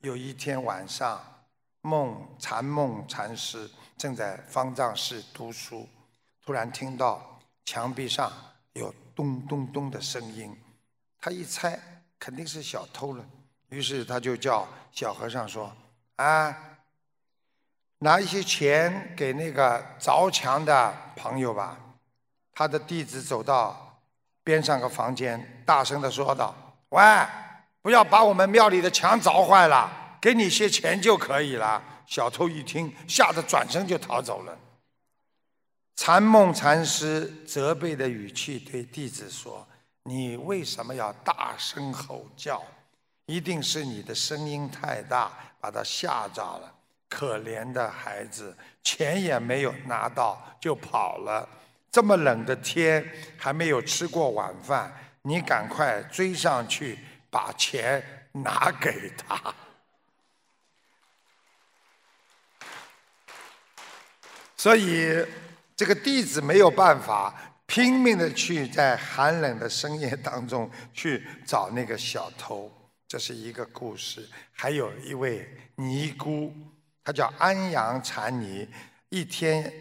[0.00, 1.18] 有一天晚上，
[1.80, 3.70] 梦禅梦禅师。
[4.00, 5.86] 正在方丈室读书，
[6.42, 8.32] 突然听到墙壁上
[8.72, 10.56] 有咚咚咚的声音，
[11.20, 11.78] 他一猜
[12.18, 13.22] 肯定是小偷了，
[13.68, 15.70] 于是他就叫小和尚说
[16.16, 16.56] ：“啊，
[17.98, 21.78] 拿一些钱给那个凿墙的朋友吧。”
[22.56, 24.00] 他的弟子走到
[24.42, 26.54] 边上个房间，大声的说道
[26.88, 27.02] ：“喂，
[27.82, 34.58] 不要把我们庙里的墙凿坏了，给你些钱就可以了。”小偷一听，吓得转身就逃走了。
[35.94, 39.64] 禅梦禅师责备的语气对弟子说
[40.02, 42.60] ：“你为什么要大声吼叫？
[43.26, 45.30] 一定是你的声音太大，
[45.60, 46.74] 把他吓着了。
[47.08, 51.48] 可怜的孩子，钱也没有拿到就跑了。
[51.92, 53.08] 这么冷的天，
[53.38, 54.92] 还没有吃过晚饭，
[55.22, 56.98] 你赶快追上去，
[57.30, 59.54] 把钱拿给他。”
[64.60, 65.24] 所以。
[65.80, 67.34] 这个弟子没有办法，
[67.64, 72.70] 拼命的去在寒冷的深夜当中去找那个小偷，
[73.08, 74.28] 这是一个故事。
[74.52, 76.52] 还有一位尼姑，
[77.02, 78.68] 她叫安阳禅尼。
[79.08, 79.72] 一天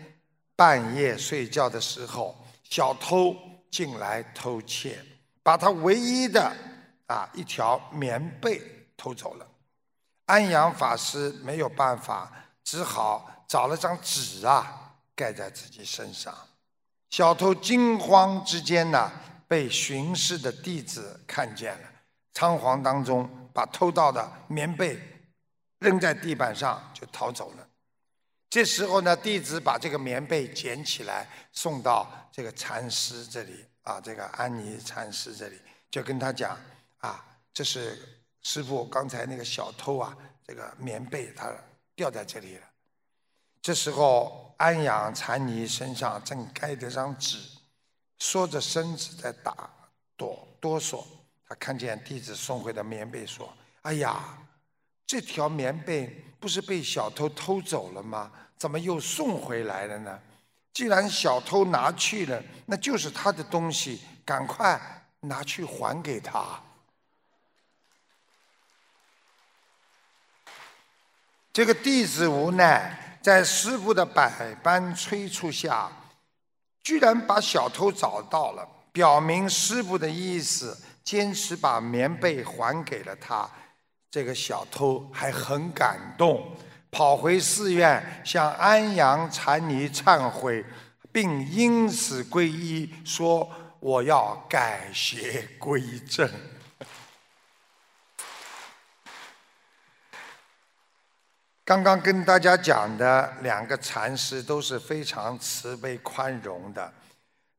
[0.56, 3.36] 半夜睡觉的时候，小偷
[3.70, 4.98] 进来偷窃，
[5.44, 6.50] 把他唯一的
[7.08, 8.62] 啊一条棉被
[8.96, 9.46] 偷走了。
[10.28, 12.32] 安阳法师没有办法，
[12.64, 14.78] 只好找了张纸啊。
[15.14, 16.34] 盖在自己身上，
[17.10, 19.12] 小偷惊慌之间呢，
[19.50, 21.90] 被巡视的弟子看见了，
[22.32, 24.98] 仓皇当中把偷到的棉被
[25.80, 27.68] 扔在地板上就逃走了。
[28.50, 35.60] 这时候呢，弟子把这个棉被捡起来送到这个禅师这里啊，这个安妮禅师这里，
[35.92, 36.58] 就跟他讲
[37.00, 37.22] 啊，
[37.54, 41.54] 这是师傅刚才那个小偷啊，这个棉被他
[41.94, 42.64] 掉在这里了。
[43.62, 47.38] 这时候，安阳禅尼身上正盖着张纸，
[48.18, 49.70] 缩着身子在打
[50.16, 51.06] 哆哆嗦。
[51.48, 53.52] 他看见弟子送回的棉被，说
[53.84, 54.38] ：“哎呀，
[55.06, 56.08] 这条棉被
[56.40, 58.32] 不是被小偷偷走了吗？
[58.58, 60.20] 怎么又送回来了呢？
[60.72, 64.80] 既然小偷拿去了，那就是他的东西，赶快
[65.20, 66.62] 拿去还给他。”
[71.52, 73.09] 这个弟子无奈。
[73.22, 75.92] 在师傅的百般催促下，
[76.82, 83.50] 居然把小偷找到了，表明师傅的意思，坚持把棉被还给了他。
[84.10, 86.56] 这个小偷还很感动，
[86.90, 90.66] 跑回寺院向安阳禅尼忏悔，
[91.12, 93.48] 并因此皈依，说
[93.80, 96.28] ：“我要改邪归正。”
[101.70, 106.92] 刚刚跟大家讲的两个禅师都是非常慈悲宽容的，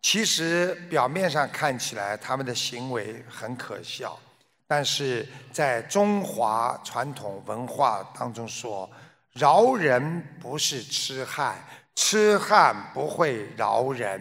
[0.02, 4.18] 其实表面上看起来他们的行为很可笑，
[4.66, 8.90] 但是在中华传统文化当中说，
[9.34, 11.54] 饶人不是痴汉，
[11.94, 14.20] 痴汉不会饶人，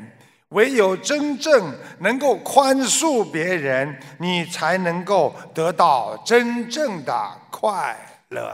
[0.49, 7.97] 唯有真正能够宽恕别人，你才能够得到真正的快
[8.29, 8.53] 乐。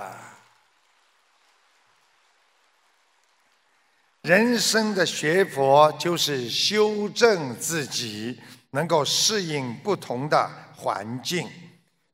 [4.26, 11.48] 人生的学佛就是修正自己，能够适应不同的环境。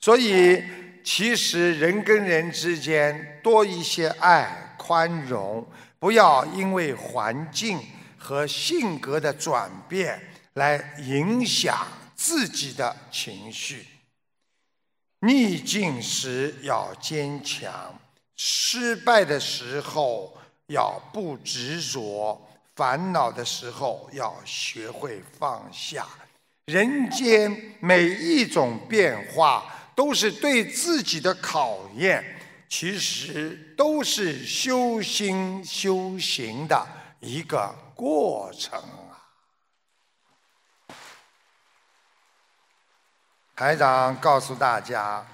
[0.02, 0.62] 所以，
[1.06, 5.66] 其实人跟人之间多一些爱、宽容，
[6.00, 7.80] 不要因为环境
[8.18, 10.22] 和性格的转变
[10.56, 13.88] 来影响自己的情绪。
[15.22, 17.98] 逆境时要坚强，
[18.36, 20.38] 失败的时候。
[20.72, 22.42] 要不执着，
[22.76, 26.08] 烦恼的时候要学会放下。
[26.66, 32.24] 人间每一种变化都是对自己的考验，
[32.70, 36.88] 其实都是修心修行的
[37.20, 39.20] 一个过程啊。
[43.56, 45.26] 台长告诉大家，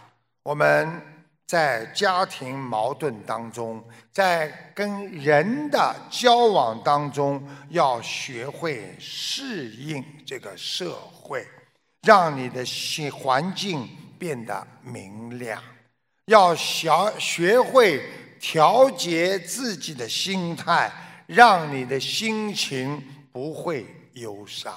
[0.43, 1.16] 我们。
[1.47, 3.81] 在家庭矛盾当中，
[4.11, 11.47] 在跟人的交往当中，要学会适应这个社会，
[12.01, 13.87] 让你的心环境
[14.19, 15.63] 变得明亮。
[16.25, 18.03] 要学学会
[18.41, 20.91] 调节自己的心态，
[21.27, 23.85] 让你的心情不会
[24.15, 24.75] 忧伤。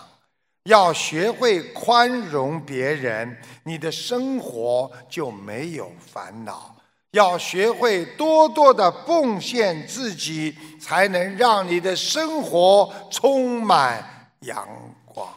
[0.65, 6.77] 要学会宽容别人你的生活就没有烦恼
[7.13, 14.69] 要学会多多的奉献自己才能让你的生活充满阳
[15.05, 15.29] 光。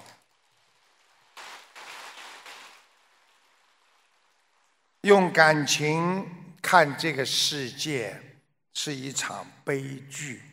[5.02, 6.24] 用感情
[6.62, 8.16] 看这个世界
[8.74, 10.44] 是一场悲剧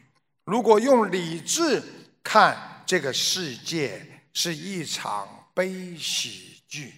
[0.45, 1.83] 如果用理智
[2.23, 6.93] 看这个世界是一场悲喜剧；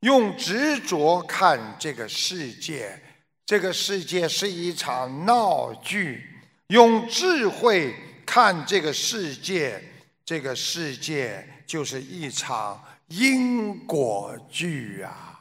[0.00, 3.00] 用执着看这个世界，
[3.44, 6.20] 这个世界是一场闹剧；
[6.68, 7.94] 用智慧
[8.26, 9.82] 看这个世界，
[10.24, 15.32] 这个世界就是一场因果剧啊！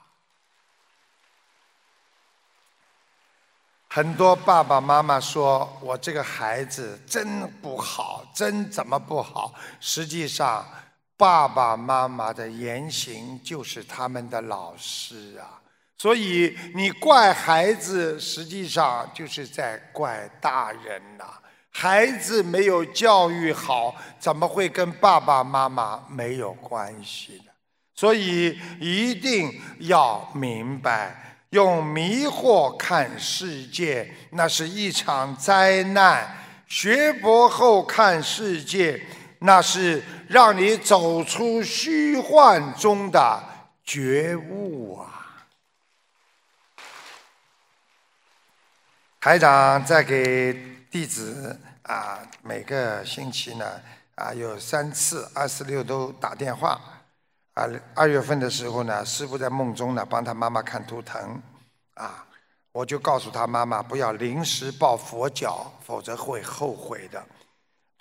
[3.87, 10.67] 很多爸爸妈妈说：“我这个孩子真不好，真怎么不好？”实际上，
[11.17, 15.61] 爸爸妈妈的言行就是他们的老师啊。
[15.97, 21.25] 所以你怪孩子，实际上就是在怪大人呐。
[21.71, 27.51] 孩子没有教育好，怎么会跟爸爸妈妈没有关系呢？
[27.93, 31.21] 所以一定要明白。
[31.51, 36.21] 用迷惑看世界，那是一场灾难；
[36.67, 39.01] 学佛后看世界，
[39.45, 43.43] 那是让你走出虚幻中的
[43.83, 45.45] 觉悟啊！
[49.19, 50.51] 台长在给
[50.89, 53.79] 弟子啊，每个星期呢
[54.15, 56.81] 啊有三次，二四六都打电话。
[57.53, 61.41] 啊，二月份的时候呢，师傅在梦中呢帮他妈妈看图腾，
[61.93, 62.25] 啊，
[62.71, 67.23] 我就告诉他妈妈不要临时抱佛脚，否则会后悔的。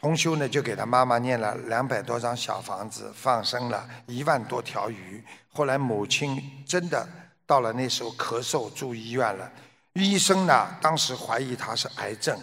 [0.04, 5.24] 同修呢就给他妈妈念了两百多张小房子，放生了一万多条鱼。
[5.48, 7.08] 后来母亲真的
[7.46, 9.50] 到了那时候咳嗽住医院了，
[9.94, 12.38] 医生呢当时怀疑他是癌症，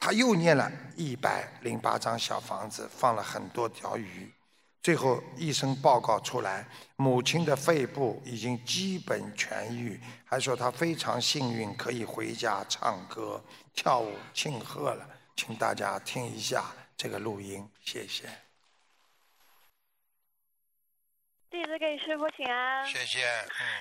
[0.00, 4.28] 他又念了一百零八张小房子，放了很多条鱼。
[4.82, 13.40] 最后，医生报告出来，母亲的肺部已经基本痊愈，还说她非常幸运，可以回家唱歌、
[13.72, 15.06] 跳舞庆贺了。
[15.36, 16.64] 请大家听一下
[16.96, 18.28] 这个录音，谢谢。
[21.50, 22.84] 弟子给师傅请安。
[22.84, 23.20] 谢谢。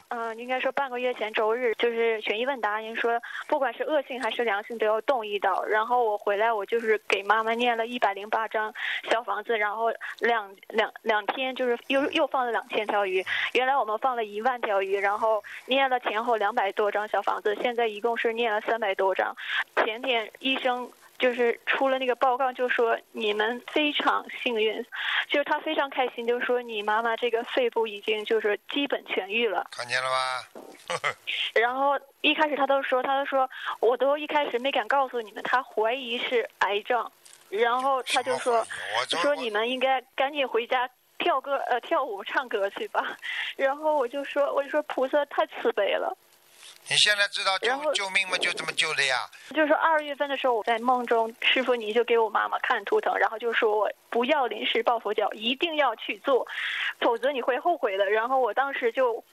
[0.10, 5.64] 嗯，应该说半个月前周日就是悬疑问答，您说不管是恶性还是良性都要动一刀。
[5.64, 8.72] 然后我回来，我就是给妈妈念了一百零八张
[9.10, 13.26] 小房子，然后两两两天就是又又放了两千条鱼。
[13.54, 19.36] 原来我们放了一万条鱼，然后念了前后两百多张小房子，现在一共是念了三百多张。
[19.78, 20.92] 前天医生。
[21.24, 24.86] 就是出了那个报告，就说你们非常幸运，
[25.30, 29.66] 就是他非常开心，就说你妈妈这个肺部已经就是基本痊愈了。
[29.72, 31.16] 看见了吧？
[31.54, 33.50] 然后一开始他都说，他都说，
[33.80, 37.10] 我都一开始没敢告诉你们，他怀疑是癌症。
[37.48, 38.62] 然后他就说，
[39.08, 43.16] 说你们应该赶紧回家跳歌呃跳舞唱歌去吧。
[43.56, 46.18] 然后我就说，我就说菩萨太慈悲了。
[46.90, 48.38] 你现在知道救救命吗？
[48.38, 49.18] 就这么救的呀。
[49.56, 56.48] 就是说二月份的时候，我在梦中，师傅你就给我妈妈看图腾，然后就说我不要临时抱佛脚，一定要去做，
[57.00, 58.12] 否则你会后悔的。
[58.12, 59.24] 然后我当时就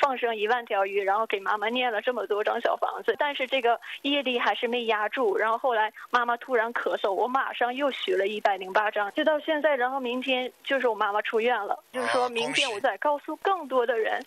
[0.00, 5.36] 放生一万条鱼，然后给妈妈念了这么多张小房子，但是这个业力还是没压住。
[5.36, 9.76] 然后后来妈妈突然咳嗽，我马上又许了一百零八张，就到现在。
[9.76, 14.24] 然后明天就是我妈妈出院了，就是说明天我再告诉更多的人。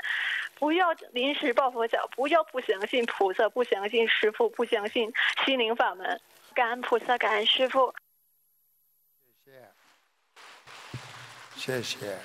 [0.60, 5.12] 不要临时抱佛脚，不要不相信菩萨，不相信师傅，不相信
[5.44, 6.22] 心灵法门。
[6.54, 7.92] 感恩菩萨，感恩师傅。
[11.53, 12.20] 谢谢，谢。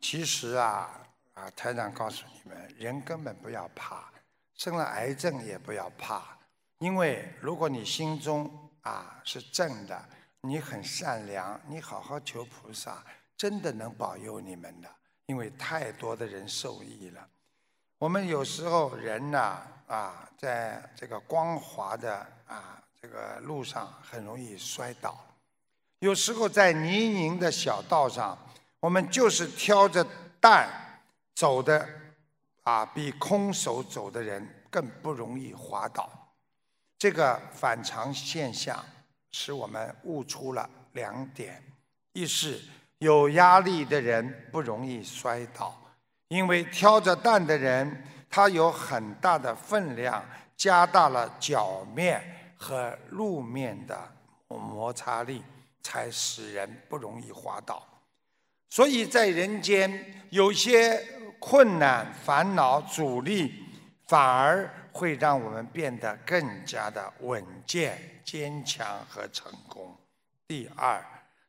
[0.00, 0.88] 其实啊
[1.34, 4.10] 啊，台长告诉你们，人根本不要怕，
[4.54, 6.38] 生了癌症也不要怕，
[6.78, 8.50] 因为如果你心中
[8.80, 10.02] 啊是正的，
[10.40, 13.04] 你很善良，你好好求菩萨，
[13.36, 14.88] 真的能保佑你们的。
[15.26, 17.28] 因为太多的人受益了，
[17.98, 25.22] 我们有时候人呐啊，在这个光滑的啊这个路上很容易摔倒，
[26.00, 28.36] 有时候在泥泞的小道上，
[28.80, 30.06] 我们就是挑着
[30.40, 30.68] 担
[31.34, 31.88] 走的
[32.62, 36.08] 啊，比空手走的人更不容易滑倒。
[36.98, 38.84] 这个反常现象
[39.32, 41.62] 使我们悟出了两点：
[42.12, 42.60] 一是。
[42.98, 45.72] 有压力的人不容易摔倒，
[46.26, 50.20] 因为挑着担的人，他有很大的分量，
[50.56, 53.96] 加大了脚面和路面的
[54.48, 55.44] 摩擦力，
[55.82, 57.86] 才使人不容易滑倒。
[58.70, 61.04] 所以在人间，有些
[61.38, 63.54] 困难、烦恼、阻力，
[64.06, 69.96] 反而会让我们变得更加的稳健、坚强和成功。
[70.46, 71.04] 第二。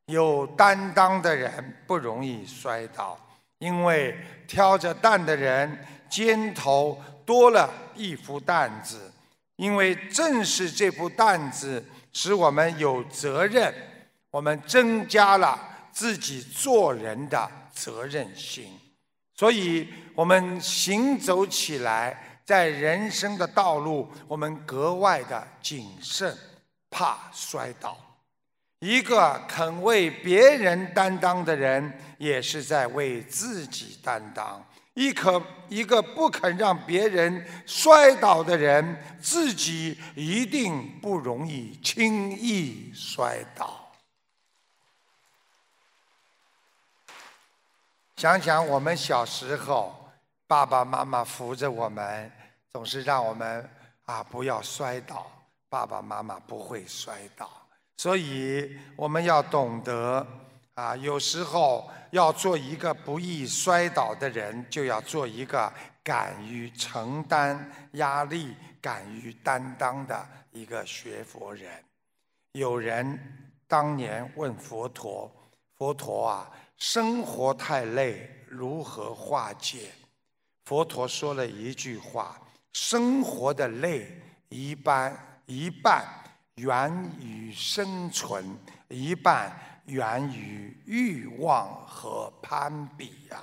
[0.05, 3.15] 有担当的人不容易摔倒，
[3.59, 4.17] 因为
[4.47, 9.13] 挑着担的人肩头多了一副担子，
[9.57, 13.71] 因为正是这副担子使我们有责任，
[14.31, 15.59] 我们增加了
[15.91, 18.67] 自己做人的责任心，
[19.35, 26.37] 所以我们行走起来，在人生的道路，我们格外的谨慎，
[26.89, 27.97] 怕摔倒。
[28.81, 34.63] 一个肯为别人担当的人，也是在为自己担当。
[34.93, 43.78] 一可一个不肯让别人摔倒的人，自己一定不容易轻易摔倒。
[48.19, 49.95] 想想我们小时候，
[50.45, 52.29] 爸爸妈妈扶着我们，
[52.69, 53.69] 总是让我们
[54.03, 55.25] 啊不要摔倒。
[55.69, 57.49] 爸爸妈妈不会摔倒。
[57.95, 60.27] 所以我们要懂得
[60.73, 65.71] 啊，有时候要做一个不易摔倒的人，就要做一个
[66.03, 71.71] 敢于承担压力、敢于担当的一个学佛人。
[72.51, 73.17] 有人
[73.65, 75.31] 当年问佛陀
[75.79, 79.91] ：“佛陀啊，生活太累，如何化解？”
[80.65, 82.39] 佛陀说了一句话
[82.73, 84.07] ：“生活的累，
[84.49, 86.05] 一般一半。”
[86.55, 88.43] 源于生存，
[88.89, 93.41] 一半源于欲望和攀比呀。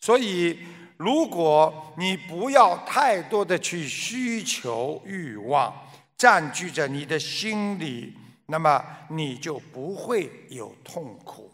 [0.00, 0.58] 所以，
[0.96, 5.72] 如果你不要太多的去需求欲望
[6.16, 8.16] 占据着你的心里，
[8.46, 11.49] 那么你就不会有痛苦。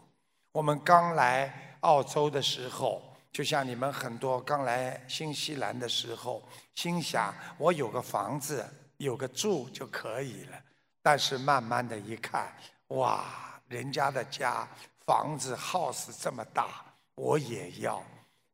[0.57, 6.41] 我们刚来澳洲的时候，就像你们很多刚来新西兰的时候，
[6.73, 10.57] 心想我有个房子，有个住就可以了。
[11.03, 12.51] 但是慢慢的一看，
[12.87, 14.67] 哇，人家的家
[15.05, 16.83] 房子 house 这么大，
[17.13, 18.03] 我也要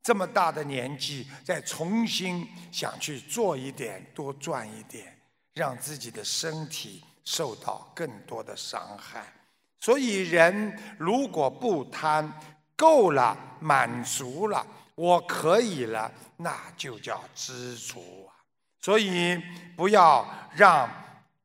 [0.01, 5.17] 这么大的年纪再重新想去做一点，多赚一点，
[5.53, 9.31] 让自己的身体受到更多的伤害。
[9.83, 12.31] 所以人如果不贪，
[12.77, 14.65] 够了，满足了，
[14.95, 18.31] 我可以了，那就叫知足啊。
[18.79, 19.37] 所以
[19.75, 20.25] 不要
[20.55, 20.89] 让。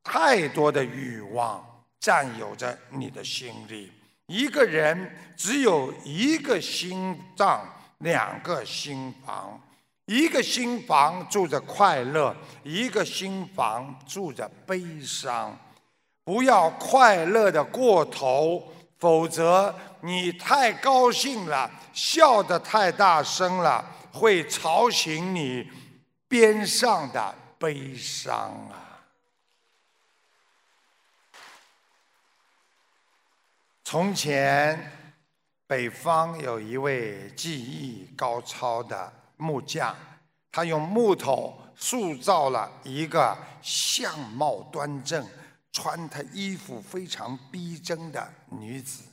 [0.01, 1.63] 太多的欲望
[1.99, 3.91] 占有着你的心里。
[4.25, 7.63] 一个人只有一个心脏，
[7.99, 9.61] 两个心房。
[10.05, 15.55] 一个心房住着快乐，一个心房住着悲伤。
[16.29, 25.67] 不要快乐的过头，否则你太高兴了，笑得太大声了，会吵醒你
[26.27, 28.37] 边上的悲伤
[28.69, 29.01] 啊。
[33.83, 34.91] 从前，
[35.65, 39.95] 北方有一位技艺高超的木匠，
[40.51, 45.27] 他用木头塑造了一个相貌端正、
[45.71, 49.03] 穿他衣服非常逼真的女子。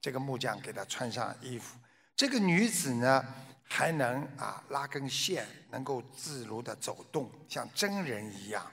[0.00, 1.76] 这个木匠给她穿上衣服，
[2.14, 3.24] 这个女子呢，
[3.62, 8.64] 还能啊拉根线，能够自如的走动，像真人一样。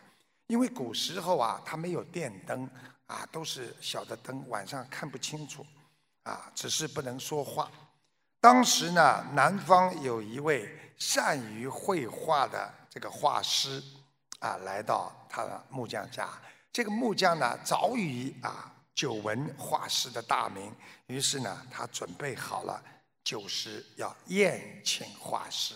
[0.47, 2.69] 因为古时候啊，他没有电灯。
[3.07, 5.65] 啊，都是小的灯，晚上看不清楚，
[6.23, 7.69] 啊，只是不能说话。
[8.39, 13.83] 当时呢，南方有一位善于绘画的这个画师，
[14.39, 16.29] 啊，来到他的木匠家。
[16.73, 20.73] 这个木匠呢，早已啊久闻画师的大名，
[21.07, 22.81] 于是呢，他准备好了
[23.23, 25.75] 酒食，要宴请画师。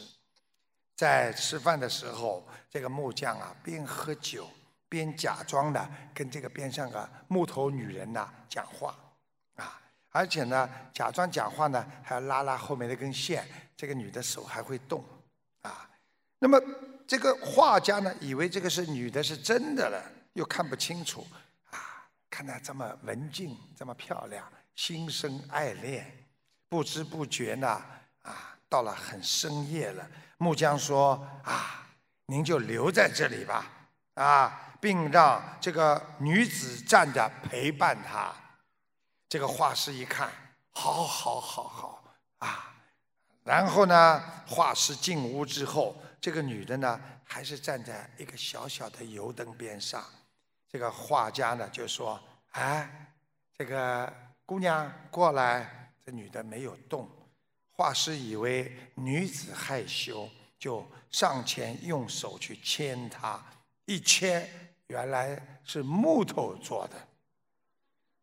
[0.96, 4.48] 在吃饭的时候，这个木匠啊，边喝酒。
[4.88, 8.96] 边假装的跟这个边上个木头女人呐讲话，
[9.56, 9.82] 啊，
[10.12, 15.04] 而且呢，假装讲话呢，还要拉拉后面那根线，这个女的手还会动，
[15.64, 15.90] 啊，
[16.40, 16.62] 那么
[17.06, 20.00] 这个画家呢，以为这个是女的是真的了，
[20.36, 21.28] 又看不清楚，
[21.72, 26.26] 啊，看她这么文静，这么漂亮，心生爱恋，
[26.70, 27.68] 不知不觉呢，
[28.22, 30.08] 啊，到了很深夜了，
[30.38, 31.88] 木匠说啊，
[32.28, 33.70] 您就留在这里吧，
[34.14, 34.62] 啊。
[34.82, 38.32] 并让这个女子站着陪伴他。
[39.28, 40.30] 这个画师一看，
[40.74, 42.04] 好好好好
[42.38, 42.76] 啊！
[43.44, 50.06] 然后呢，画师进屋之后，这个女的呢，还是站在一个小小的油灯边上。
[50.76, 52.20] 这个画家呢，就说
[52.52, 53.14] ：“哎，
[53.58, 54.14] 这个
[54.46, 57.10] 姑娘过来。”这女的没有动。
[57.72, 63.42] 画师以为女子害羞，就上前用手去牵她，
[63.86, 64.46] 一牵。
[64.88, 66.96] 原来是木头做的，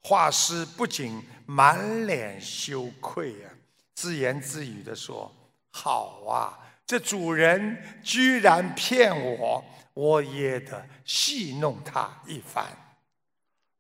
[0.03, 3.49] 画师不仅满脸羞愧呀，
[3.95, 5.35] 自言自语地说
[5.73, 9.65] ：“好啊，这主人居然骗我，
[9.95, 12.67] 我也得戏弄他一番。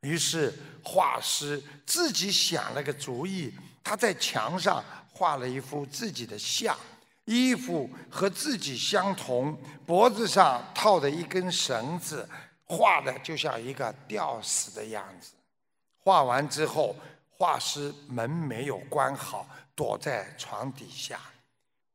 [0.00, 0.52] 于是
[0.82, 3.54] 画师自己想了个主意，
[3.84, 6.76] 他在墙上画了一幅自己的像，
[7.24, 9.56] 衣服和自己相同，
[9.86, 12.28] 脖子上套的一根绳子，
[12.64, 15.34] 画的就像一个吊死的样子。
[15.98, 16.96] 画完之后，
[17.28, 21.20] 画师门没有关好，躲在床底下。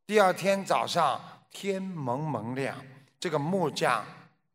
[0.05, 2.82] 第二天早上天蒙蒙亮，
[3.20, 4.05] 这个木匠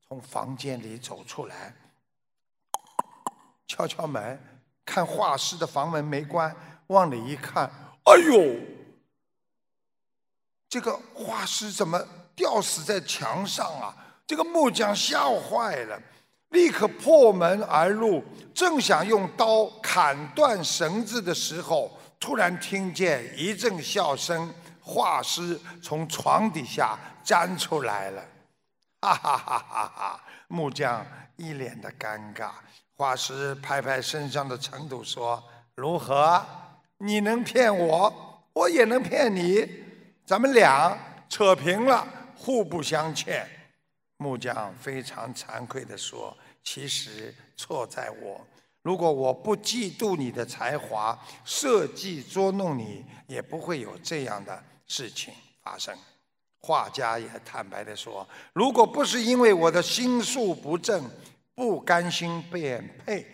[0.06, 1.74] 从房间里走出来，
[3.66, 4.38] 敲敲门，
[4.84, 6.54] 看画师的房门没关，
[6.86, 7.64] 往里一看，
[8.04, 8.56] 哎呦，
[10.68, 12.00] 这个画师怎么
[12.36, 13.96] 吊死在墙上啊？
[14.26, 16.00] 这个木匠吓坏了，
[16.50, 18.22] 立刻破门而入，
[18.54, 24.54] 正想用刀砍断绳子的时候，突然听见一阵笑声。
[24.84, 28.24] 画师从床底下钻出来了，
[29.02, 30.20] 哈哈哈哈哈！
[30.46, 31.04] 木匠
[31.36, 32.52] 一脸的尴尬。
[32.94, 35.42] 画师拍拍身上的尘土说
[35.74, 36.40] ：“如何？
[36.98, 39.68] 你能骗我，我也能骗你，
[40.24, 40.96] 咱们俩
[41.28, 43.44] 扯平了，互不相欠。”
[44.18, 48.46] 木匠非常惭愧地说：“其实错在我。
[48.82, 55.96] 如果我不嫉妒你的才华，设计捉弄你，也不会有这样的。”事情发生，
[56.62, 61.10] 画家也坦白地说：“如果不是因为我的心术不正，
[61.56, 63.26] 不甘心被骗，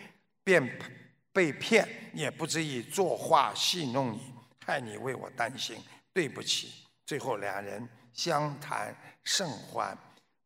[0.42, 0.78] 便
[1.30, 4.20] 被骗，也不至于作画戏弄你，
[4.64, 5.76] 害你为我担心。
[6.14, 6.72] 对不起。”
[7.04, 9.96] 最后两人相谈甚欢。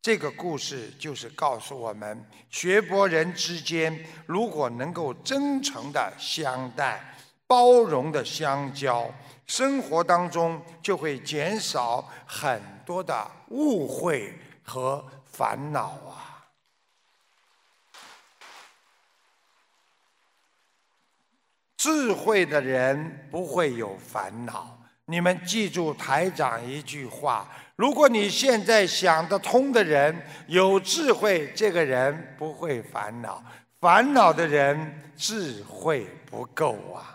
[0.01, 7.15] 这个故事就是告诉我们：学博人之间，如果能够真诚的相待，
[7.47, 9.09] 包容的相交。
[9.55, 16.49] 生活当中就会减少很多的误会和烦恼啊！
[21.77, 24.79] 智慧的人不会有烦恼。
[25.05, 27.47] 你们记住台长一句话：
[27.77, 33.45] 如果你现在想得通的人有智慧，这个人不会烦恼；
[33.79, 37.12] 烦恼的人智慧不够啊！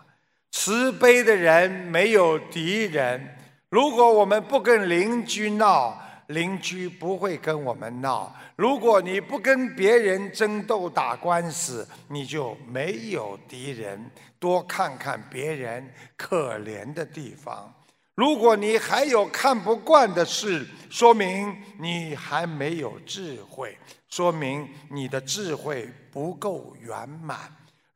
[0.60, 3.38] 慈悲的人没有敌人。
[3.70, 5.96] 如果我们不跟邻居闹，
[6.30, 14.04] 邻居不会跟我们闹；如果你不跟别人争斗打官司，你就没有敌人。
[14.40, 15.88] 多看看别人
[16.18, 17.72] 可怜的地方。
[18.16, 23.78] 如果你还有看不惯的事，说明你还没有智慧，
[24.10, 27.38] 说明你的智慧不够圆满。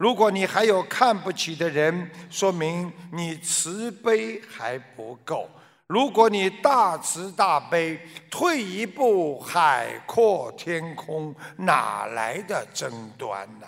[0.02, 5.47] 如果你还有看不起的人，说明你慈悲还不够。
[5.86, 13.68] 如果你大慈大悲，退一步海阔天空，哪来的争端呢？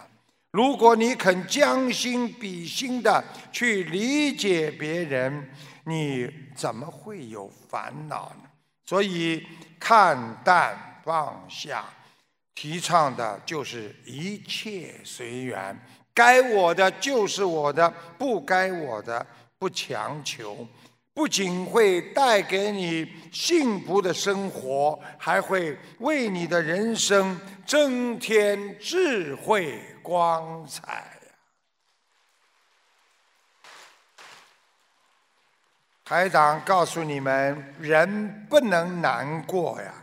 [0.50, 5.48] 如果你肯将心比心的去理解别人，
[5.84, 8.50] 你怎么会有烦恼呢？
[8.88, 9.46] 所以
[9.80, 11.86] 看淡放下，
[12.56, 15.80] 提倡的就是一切随缘。
[16.14, 19.26] 该我的就是我的，不该我的
[19.58, 20.68] 不强求。
[21.16, 31.30] 不仅会带给你幸福的生活，还会为你的人生增添智慧光彩呀！
[36.04, 39.94] 台长告诉你们，人不能难过呀，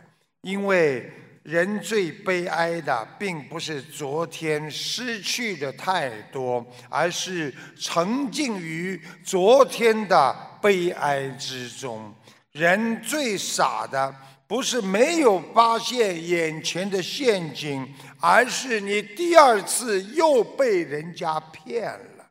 [0.41, 1.11] 因为。
[1.43, 12.13] 人最悲哀的，并不是昨天失去的太多，而是沉浸于昨天的悲哀之中。
[12.51, 14.13] 人最傻的，
[14.45, 17.87] 不是没有发现眼前的陷阱，
[18.19, 22.27] 而是你第二次又被人家骗了。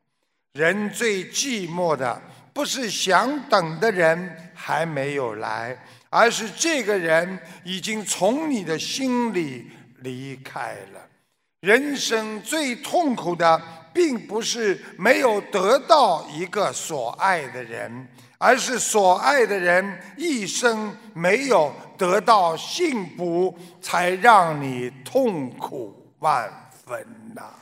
[0.53, 2.21] 人最寂寞的，
[2.53, 5.77] 不是想等的人还没有来。
[6.11, 11.09] 而是这个人已经从你的心里离开了。
[11.61, 13.61] 人生最痛苦的，
[13.95, 18.09] 并不是没有得到一个所爱的人，
[18.39, 27.53] 而是所爱的人一生没有得到幸福，才让你痛苦万分呐。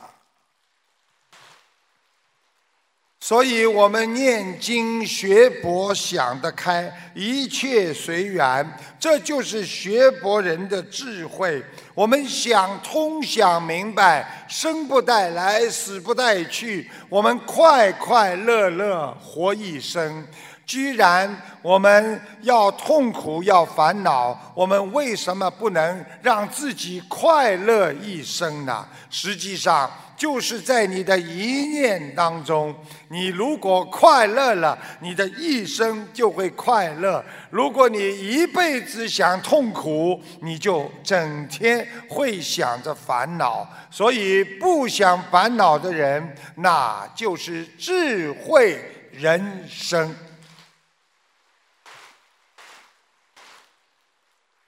[3.29, 8.67] 所以我们念经学佛想得开，一切随缘，
[8.99, 11.63] 这就是学佛人的智慧。
[11.93, 20.25] 我们想通想明白，生不带来，死不带去，我们快快乐乐活一生。
[20.69, 28.87] 居然我们要痛苦，要烦恼，我们为什么不能让自己快乐一生呢？
[29.09, 32.71] 实际上，就是在你的一念当中，
[33.07, 43.67] 你如果快乐了，你的一生就会快乐；如果你一辈子想痛苦，你就整天会想着烦恼。
[43.89, 48.79] 所以，不想烦恼的人，那就是智慧
[49.11, 50.15] 人生。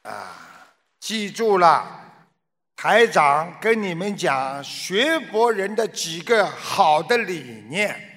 [0.04, 0.36] 啊，
[1.00, 1.86] 记住了，
[2.76, 8.08] 台长跟你们讲学佛人的几个好的理念。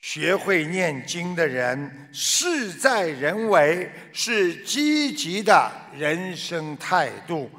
[0.00, 7.50] 学会念经的人，事在人为，是积极的人生态度。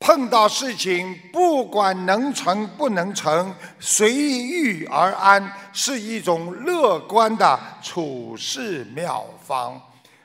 [0.00, 9.80] 碰到事情，不管能成不能成，随遇而安，是一种乐观的处事妙方。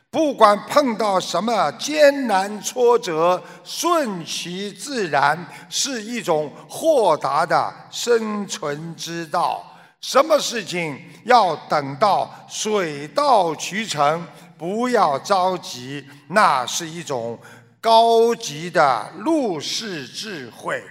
[0.10, 9.64] 不管碰到什么艰难挫折，顺其自然是一种豁达的生存之道。
[10.00, 14.26] 什么事情要等到水到渠成，
[14.58, 17.38] 不要着急，那是一种
[17.82, 20.82] 高级的入世智慧。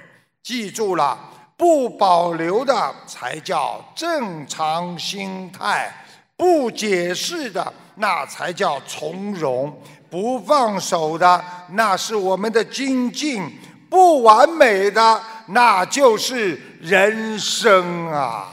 [0.43, 1.19] 记住了，
[1.57, 5.91] 不保留的才叫正常心态，
[6.37, 7.73] 不解释的。
[7.97, 13.43] 那才叫从容，不放手的那是我们的精进；
[13.91, 18.53] 不完美的那就是人生啊！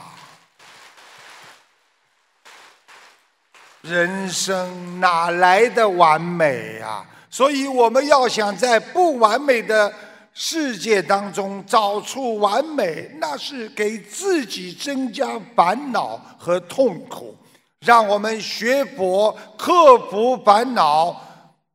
[3.82, 7.04] 人生哪来的完美呀？
[7.28, 9.92] 所以我们要想在不完美的
[10.32, 17.36] 世界当中找出完美，那是给自己增加烦恼和痛苦。
[17.84, 21.20] 让我们学佛，克服烦恼，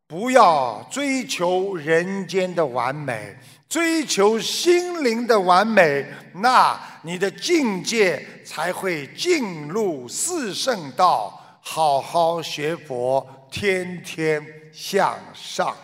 [0.08, 3.38] 不要追求人间的完美，
[3.70, 6.04] 追求心灵的完美，
[6.34, 11.36] 那你的境界才会进入四圣道。
[11.62, 14.44] 好好学佛，天天
[14.74, 15.76] 向上。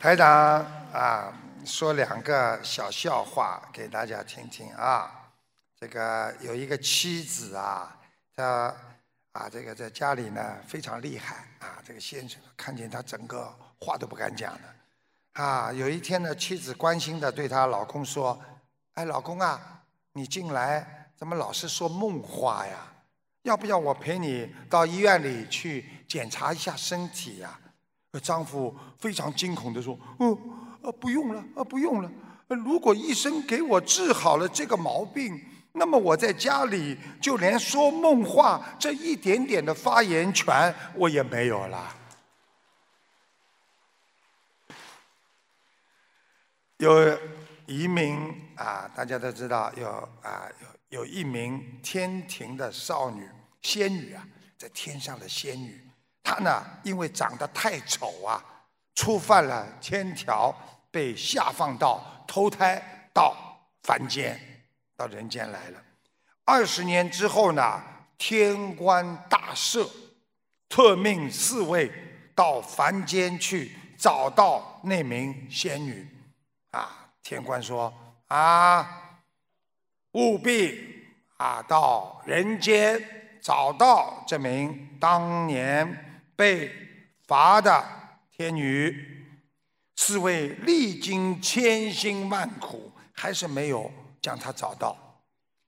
[0.00, 0.28] 台长
[0.92, 1.32] 啊。
[1.68, 5.30] 说两个小笑话给大家听听啊。
[5.78, 7.94] 这个有一个妻子啊，
[8.34, 8.74] 她
[9.32, 11.78] 啊这个在家里呢非常厉害啊。
[11.84, 15.70] 这个先生看见他整个话都不敢讲的啊。
[15.70, 18.40] 有一天呢，妻子关心的对她老公说
[18.94, 22.92] ：“哎，老公啊，你进来怎么老是说梦话呀？
[23.42, 27.60] 要不要我陪你到医院里去检查一下身体呀？”
[28.22, 32.10] 丈夫非常惊恐的说：“嗯。”啊，不用了，啊，不用了。
[32.48, 35.38] 如果医生给我治好了这个毛病，
[35.72, 41.94] 那么我在家里就连说梦话这一点点的发言权我也没有了。
[46.78, 47.18] 有
[47.66, 50.48] 一名啊，大家都知道有啊，
[50.90, 53.28] 有有一名天庭的少女
[53.60, 54.26] 仙女啊，
[54.56, 55.78] 在天上的仙女，
[56.22, 58.42] 她呢因为长得太丑啊。
[58.98, 60.52] 触犯了天条，
[60.90, 62.82] 被下放到投胎
[63.14, 63.32] 到
[63.84, 64.36] 凡间，
[64.96, 65.80] 到人间来了。
[66.44, 67.80] 二十年之后呢，
[68.18, 69.88] 天官大赦，
[70.68, 71.88] 特命侍卫
[72.34, 76.04] 到凡间去找到那名仙女。
[76.72, 77.94] 啊，天官说
[78.26, 79.20] 啊，
[80.10, 83.00] 务必啊到人间
[83.40, 86.68] 找到这名当年被
[87.28, 87.97] 罚的。
[88.38, 89.26] 天女，
[89.96, 93.90] 侍卫历经千辛万苦，还是没有
[94.22, 94.96] 将她找到。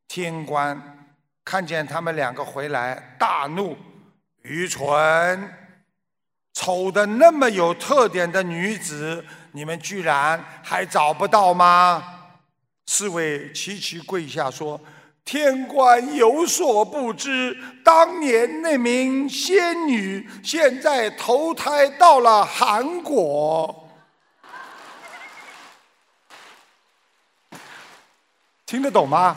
[0.07, 0.81] 天官
[1.45, 3.77] 看见他们两个回来，大怒：
[4.43, 5.53] 愚蠢！
[6.53, 12.37] 丑的那么有特点的女子，你们居然还找不到吗？
[12.87, 14.81] 侍卫齐齐跪下说。
[15.31, 23.89] 天官有所不知，当年那名仙女现在投胎到了韩国，
[28.66, 29.37] 听得懂吗？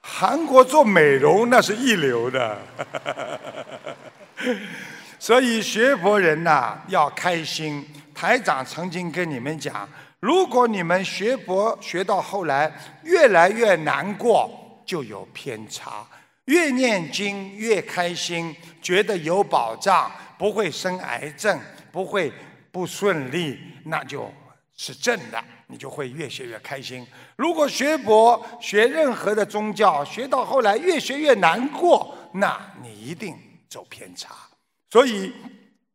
[0.00, 2.58] 韩国做美容那是一流的，
[5.16, 7.88] 所以学佛人呐要开心。
[8.12, 12.72] 台长曾经跟你们讲，如果你们学佛学到后来
[13.04, 14.58] 越来越难过。
[14.84, 16.06] 就有偏差，
[16.46, 21.58] 越念经越开心，觉得有保障，不会生癌症，
[21.90, 22.32] 不会
[22.70, 24.32] 不顺利，那就
[24.76, 27.06] 是正的，你就会越学越开心。
[27.36, 33.36] 如果学佛学任何的宗教，学到后来越学越难过，那你一定
[33.68, 34.34] 走偏差。
[34.90, 35.32] 所以，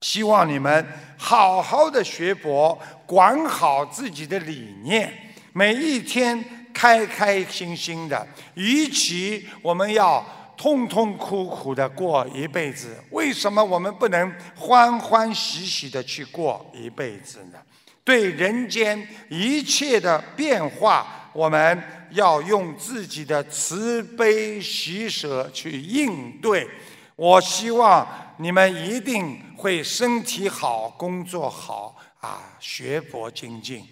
[0.02, 0.86] 希望你们
[1.18, 5.12] 好好的学佛，管好自己的理念，
[5.54, 8.28] 每一天开开心心的。
[8.54, 10.24] 与其我们要
[10.56, 17.58] 痛痛苦苦的过一辈子，为什么我们不能欢欢喜喜的去过一辈子呢？
[18.04, 26.68] 对人间一切的变化，我们要用自己的慈悲喜舍去应对。
[27.16, 28.08] 我希望
[28.38, 33.84] 你们一定会身体好、工作好啊，学佛精进。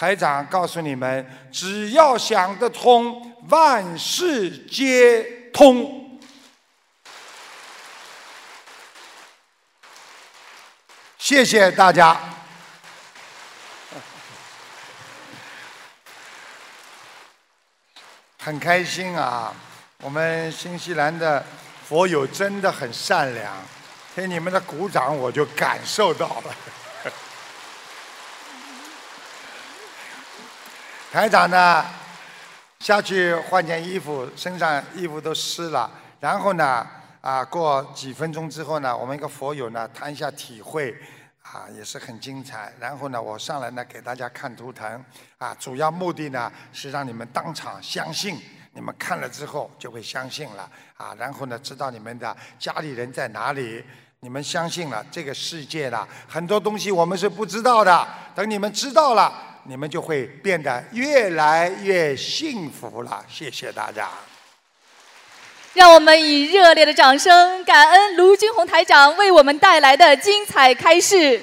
[0.00, 5.22] 台长告诉你们，只要想得通，万事皆
[5.52, 6.18] 通。
[11.18, 12.18] 谢谢大家。
[18.42, 19.54] 很开心啊！
[19.98, 21.44] 我们新西兰的
[21.86, 23.54] 佛友真的很善良，
[24.14, 26.56] 听你们的鼓掌我就感受到了。
[31.12, 31.84] 台长呢，
[32.78, 35.90] 下去换件衣服，身上衣服都湿了。
[36.20, 36.86] 然后呢，
[37.20, 40.96] 啊，过几分钟之后呢，我们一个佛友呢谈一下体会。
[41.42, 42.72] 啊，也是很精彩。
[42.78, 45.04] 然后呢，我上来呢给大家看图腾，
[45.36, 48.40] 啊，主要目的呢是让你们当场相信。
[48.72, 53.84] 你们看了之后就会相信了，啊，然后呢知道你们的家里人在哪里。
[54.20, 58.06] 你们相信了，这个世界的很多东西我们是不知道的。
[58.32, 59.32] 等你们知道了，
[59.64, 63.24] 你们就会变得越来越幸福了。
[63.28, 64.08] 谢谢大家。
[65.74, 71.40] 让我们以热烈的掌声，感恩卢军红台长为我们带来的精彩开示。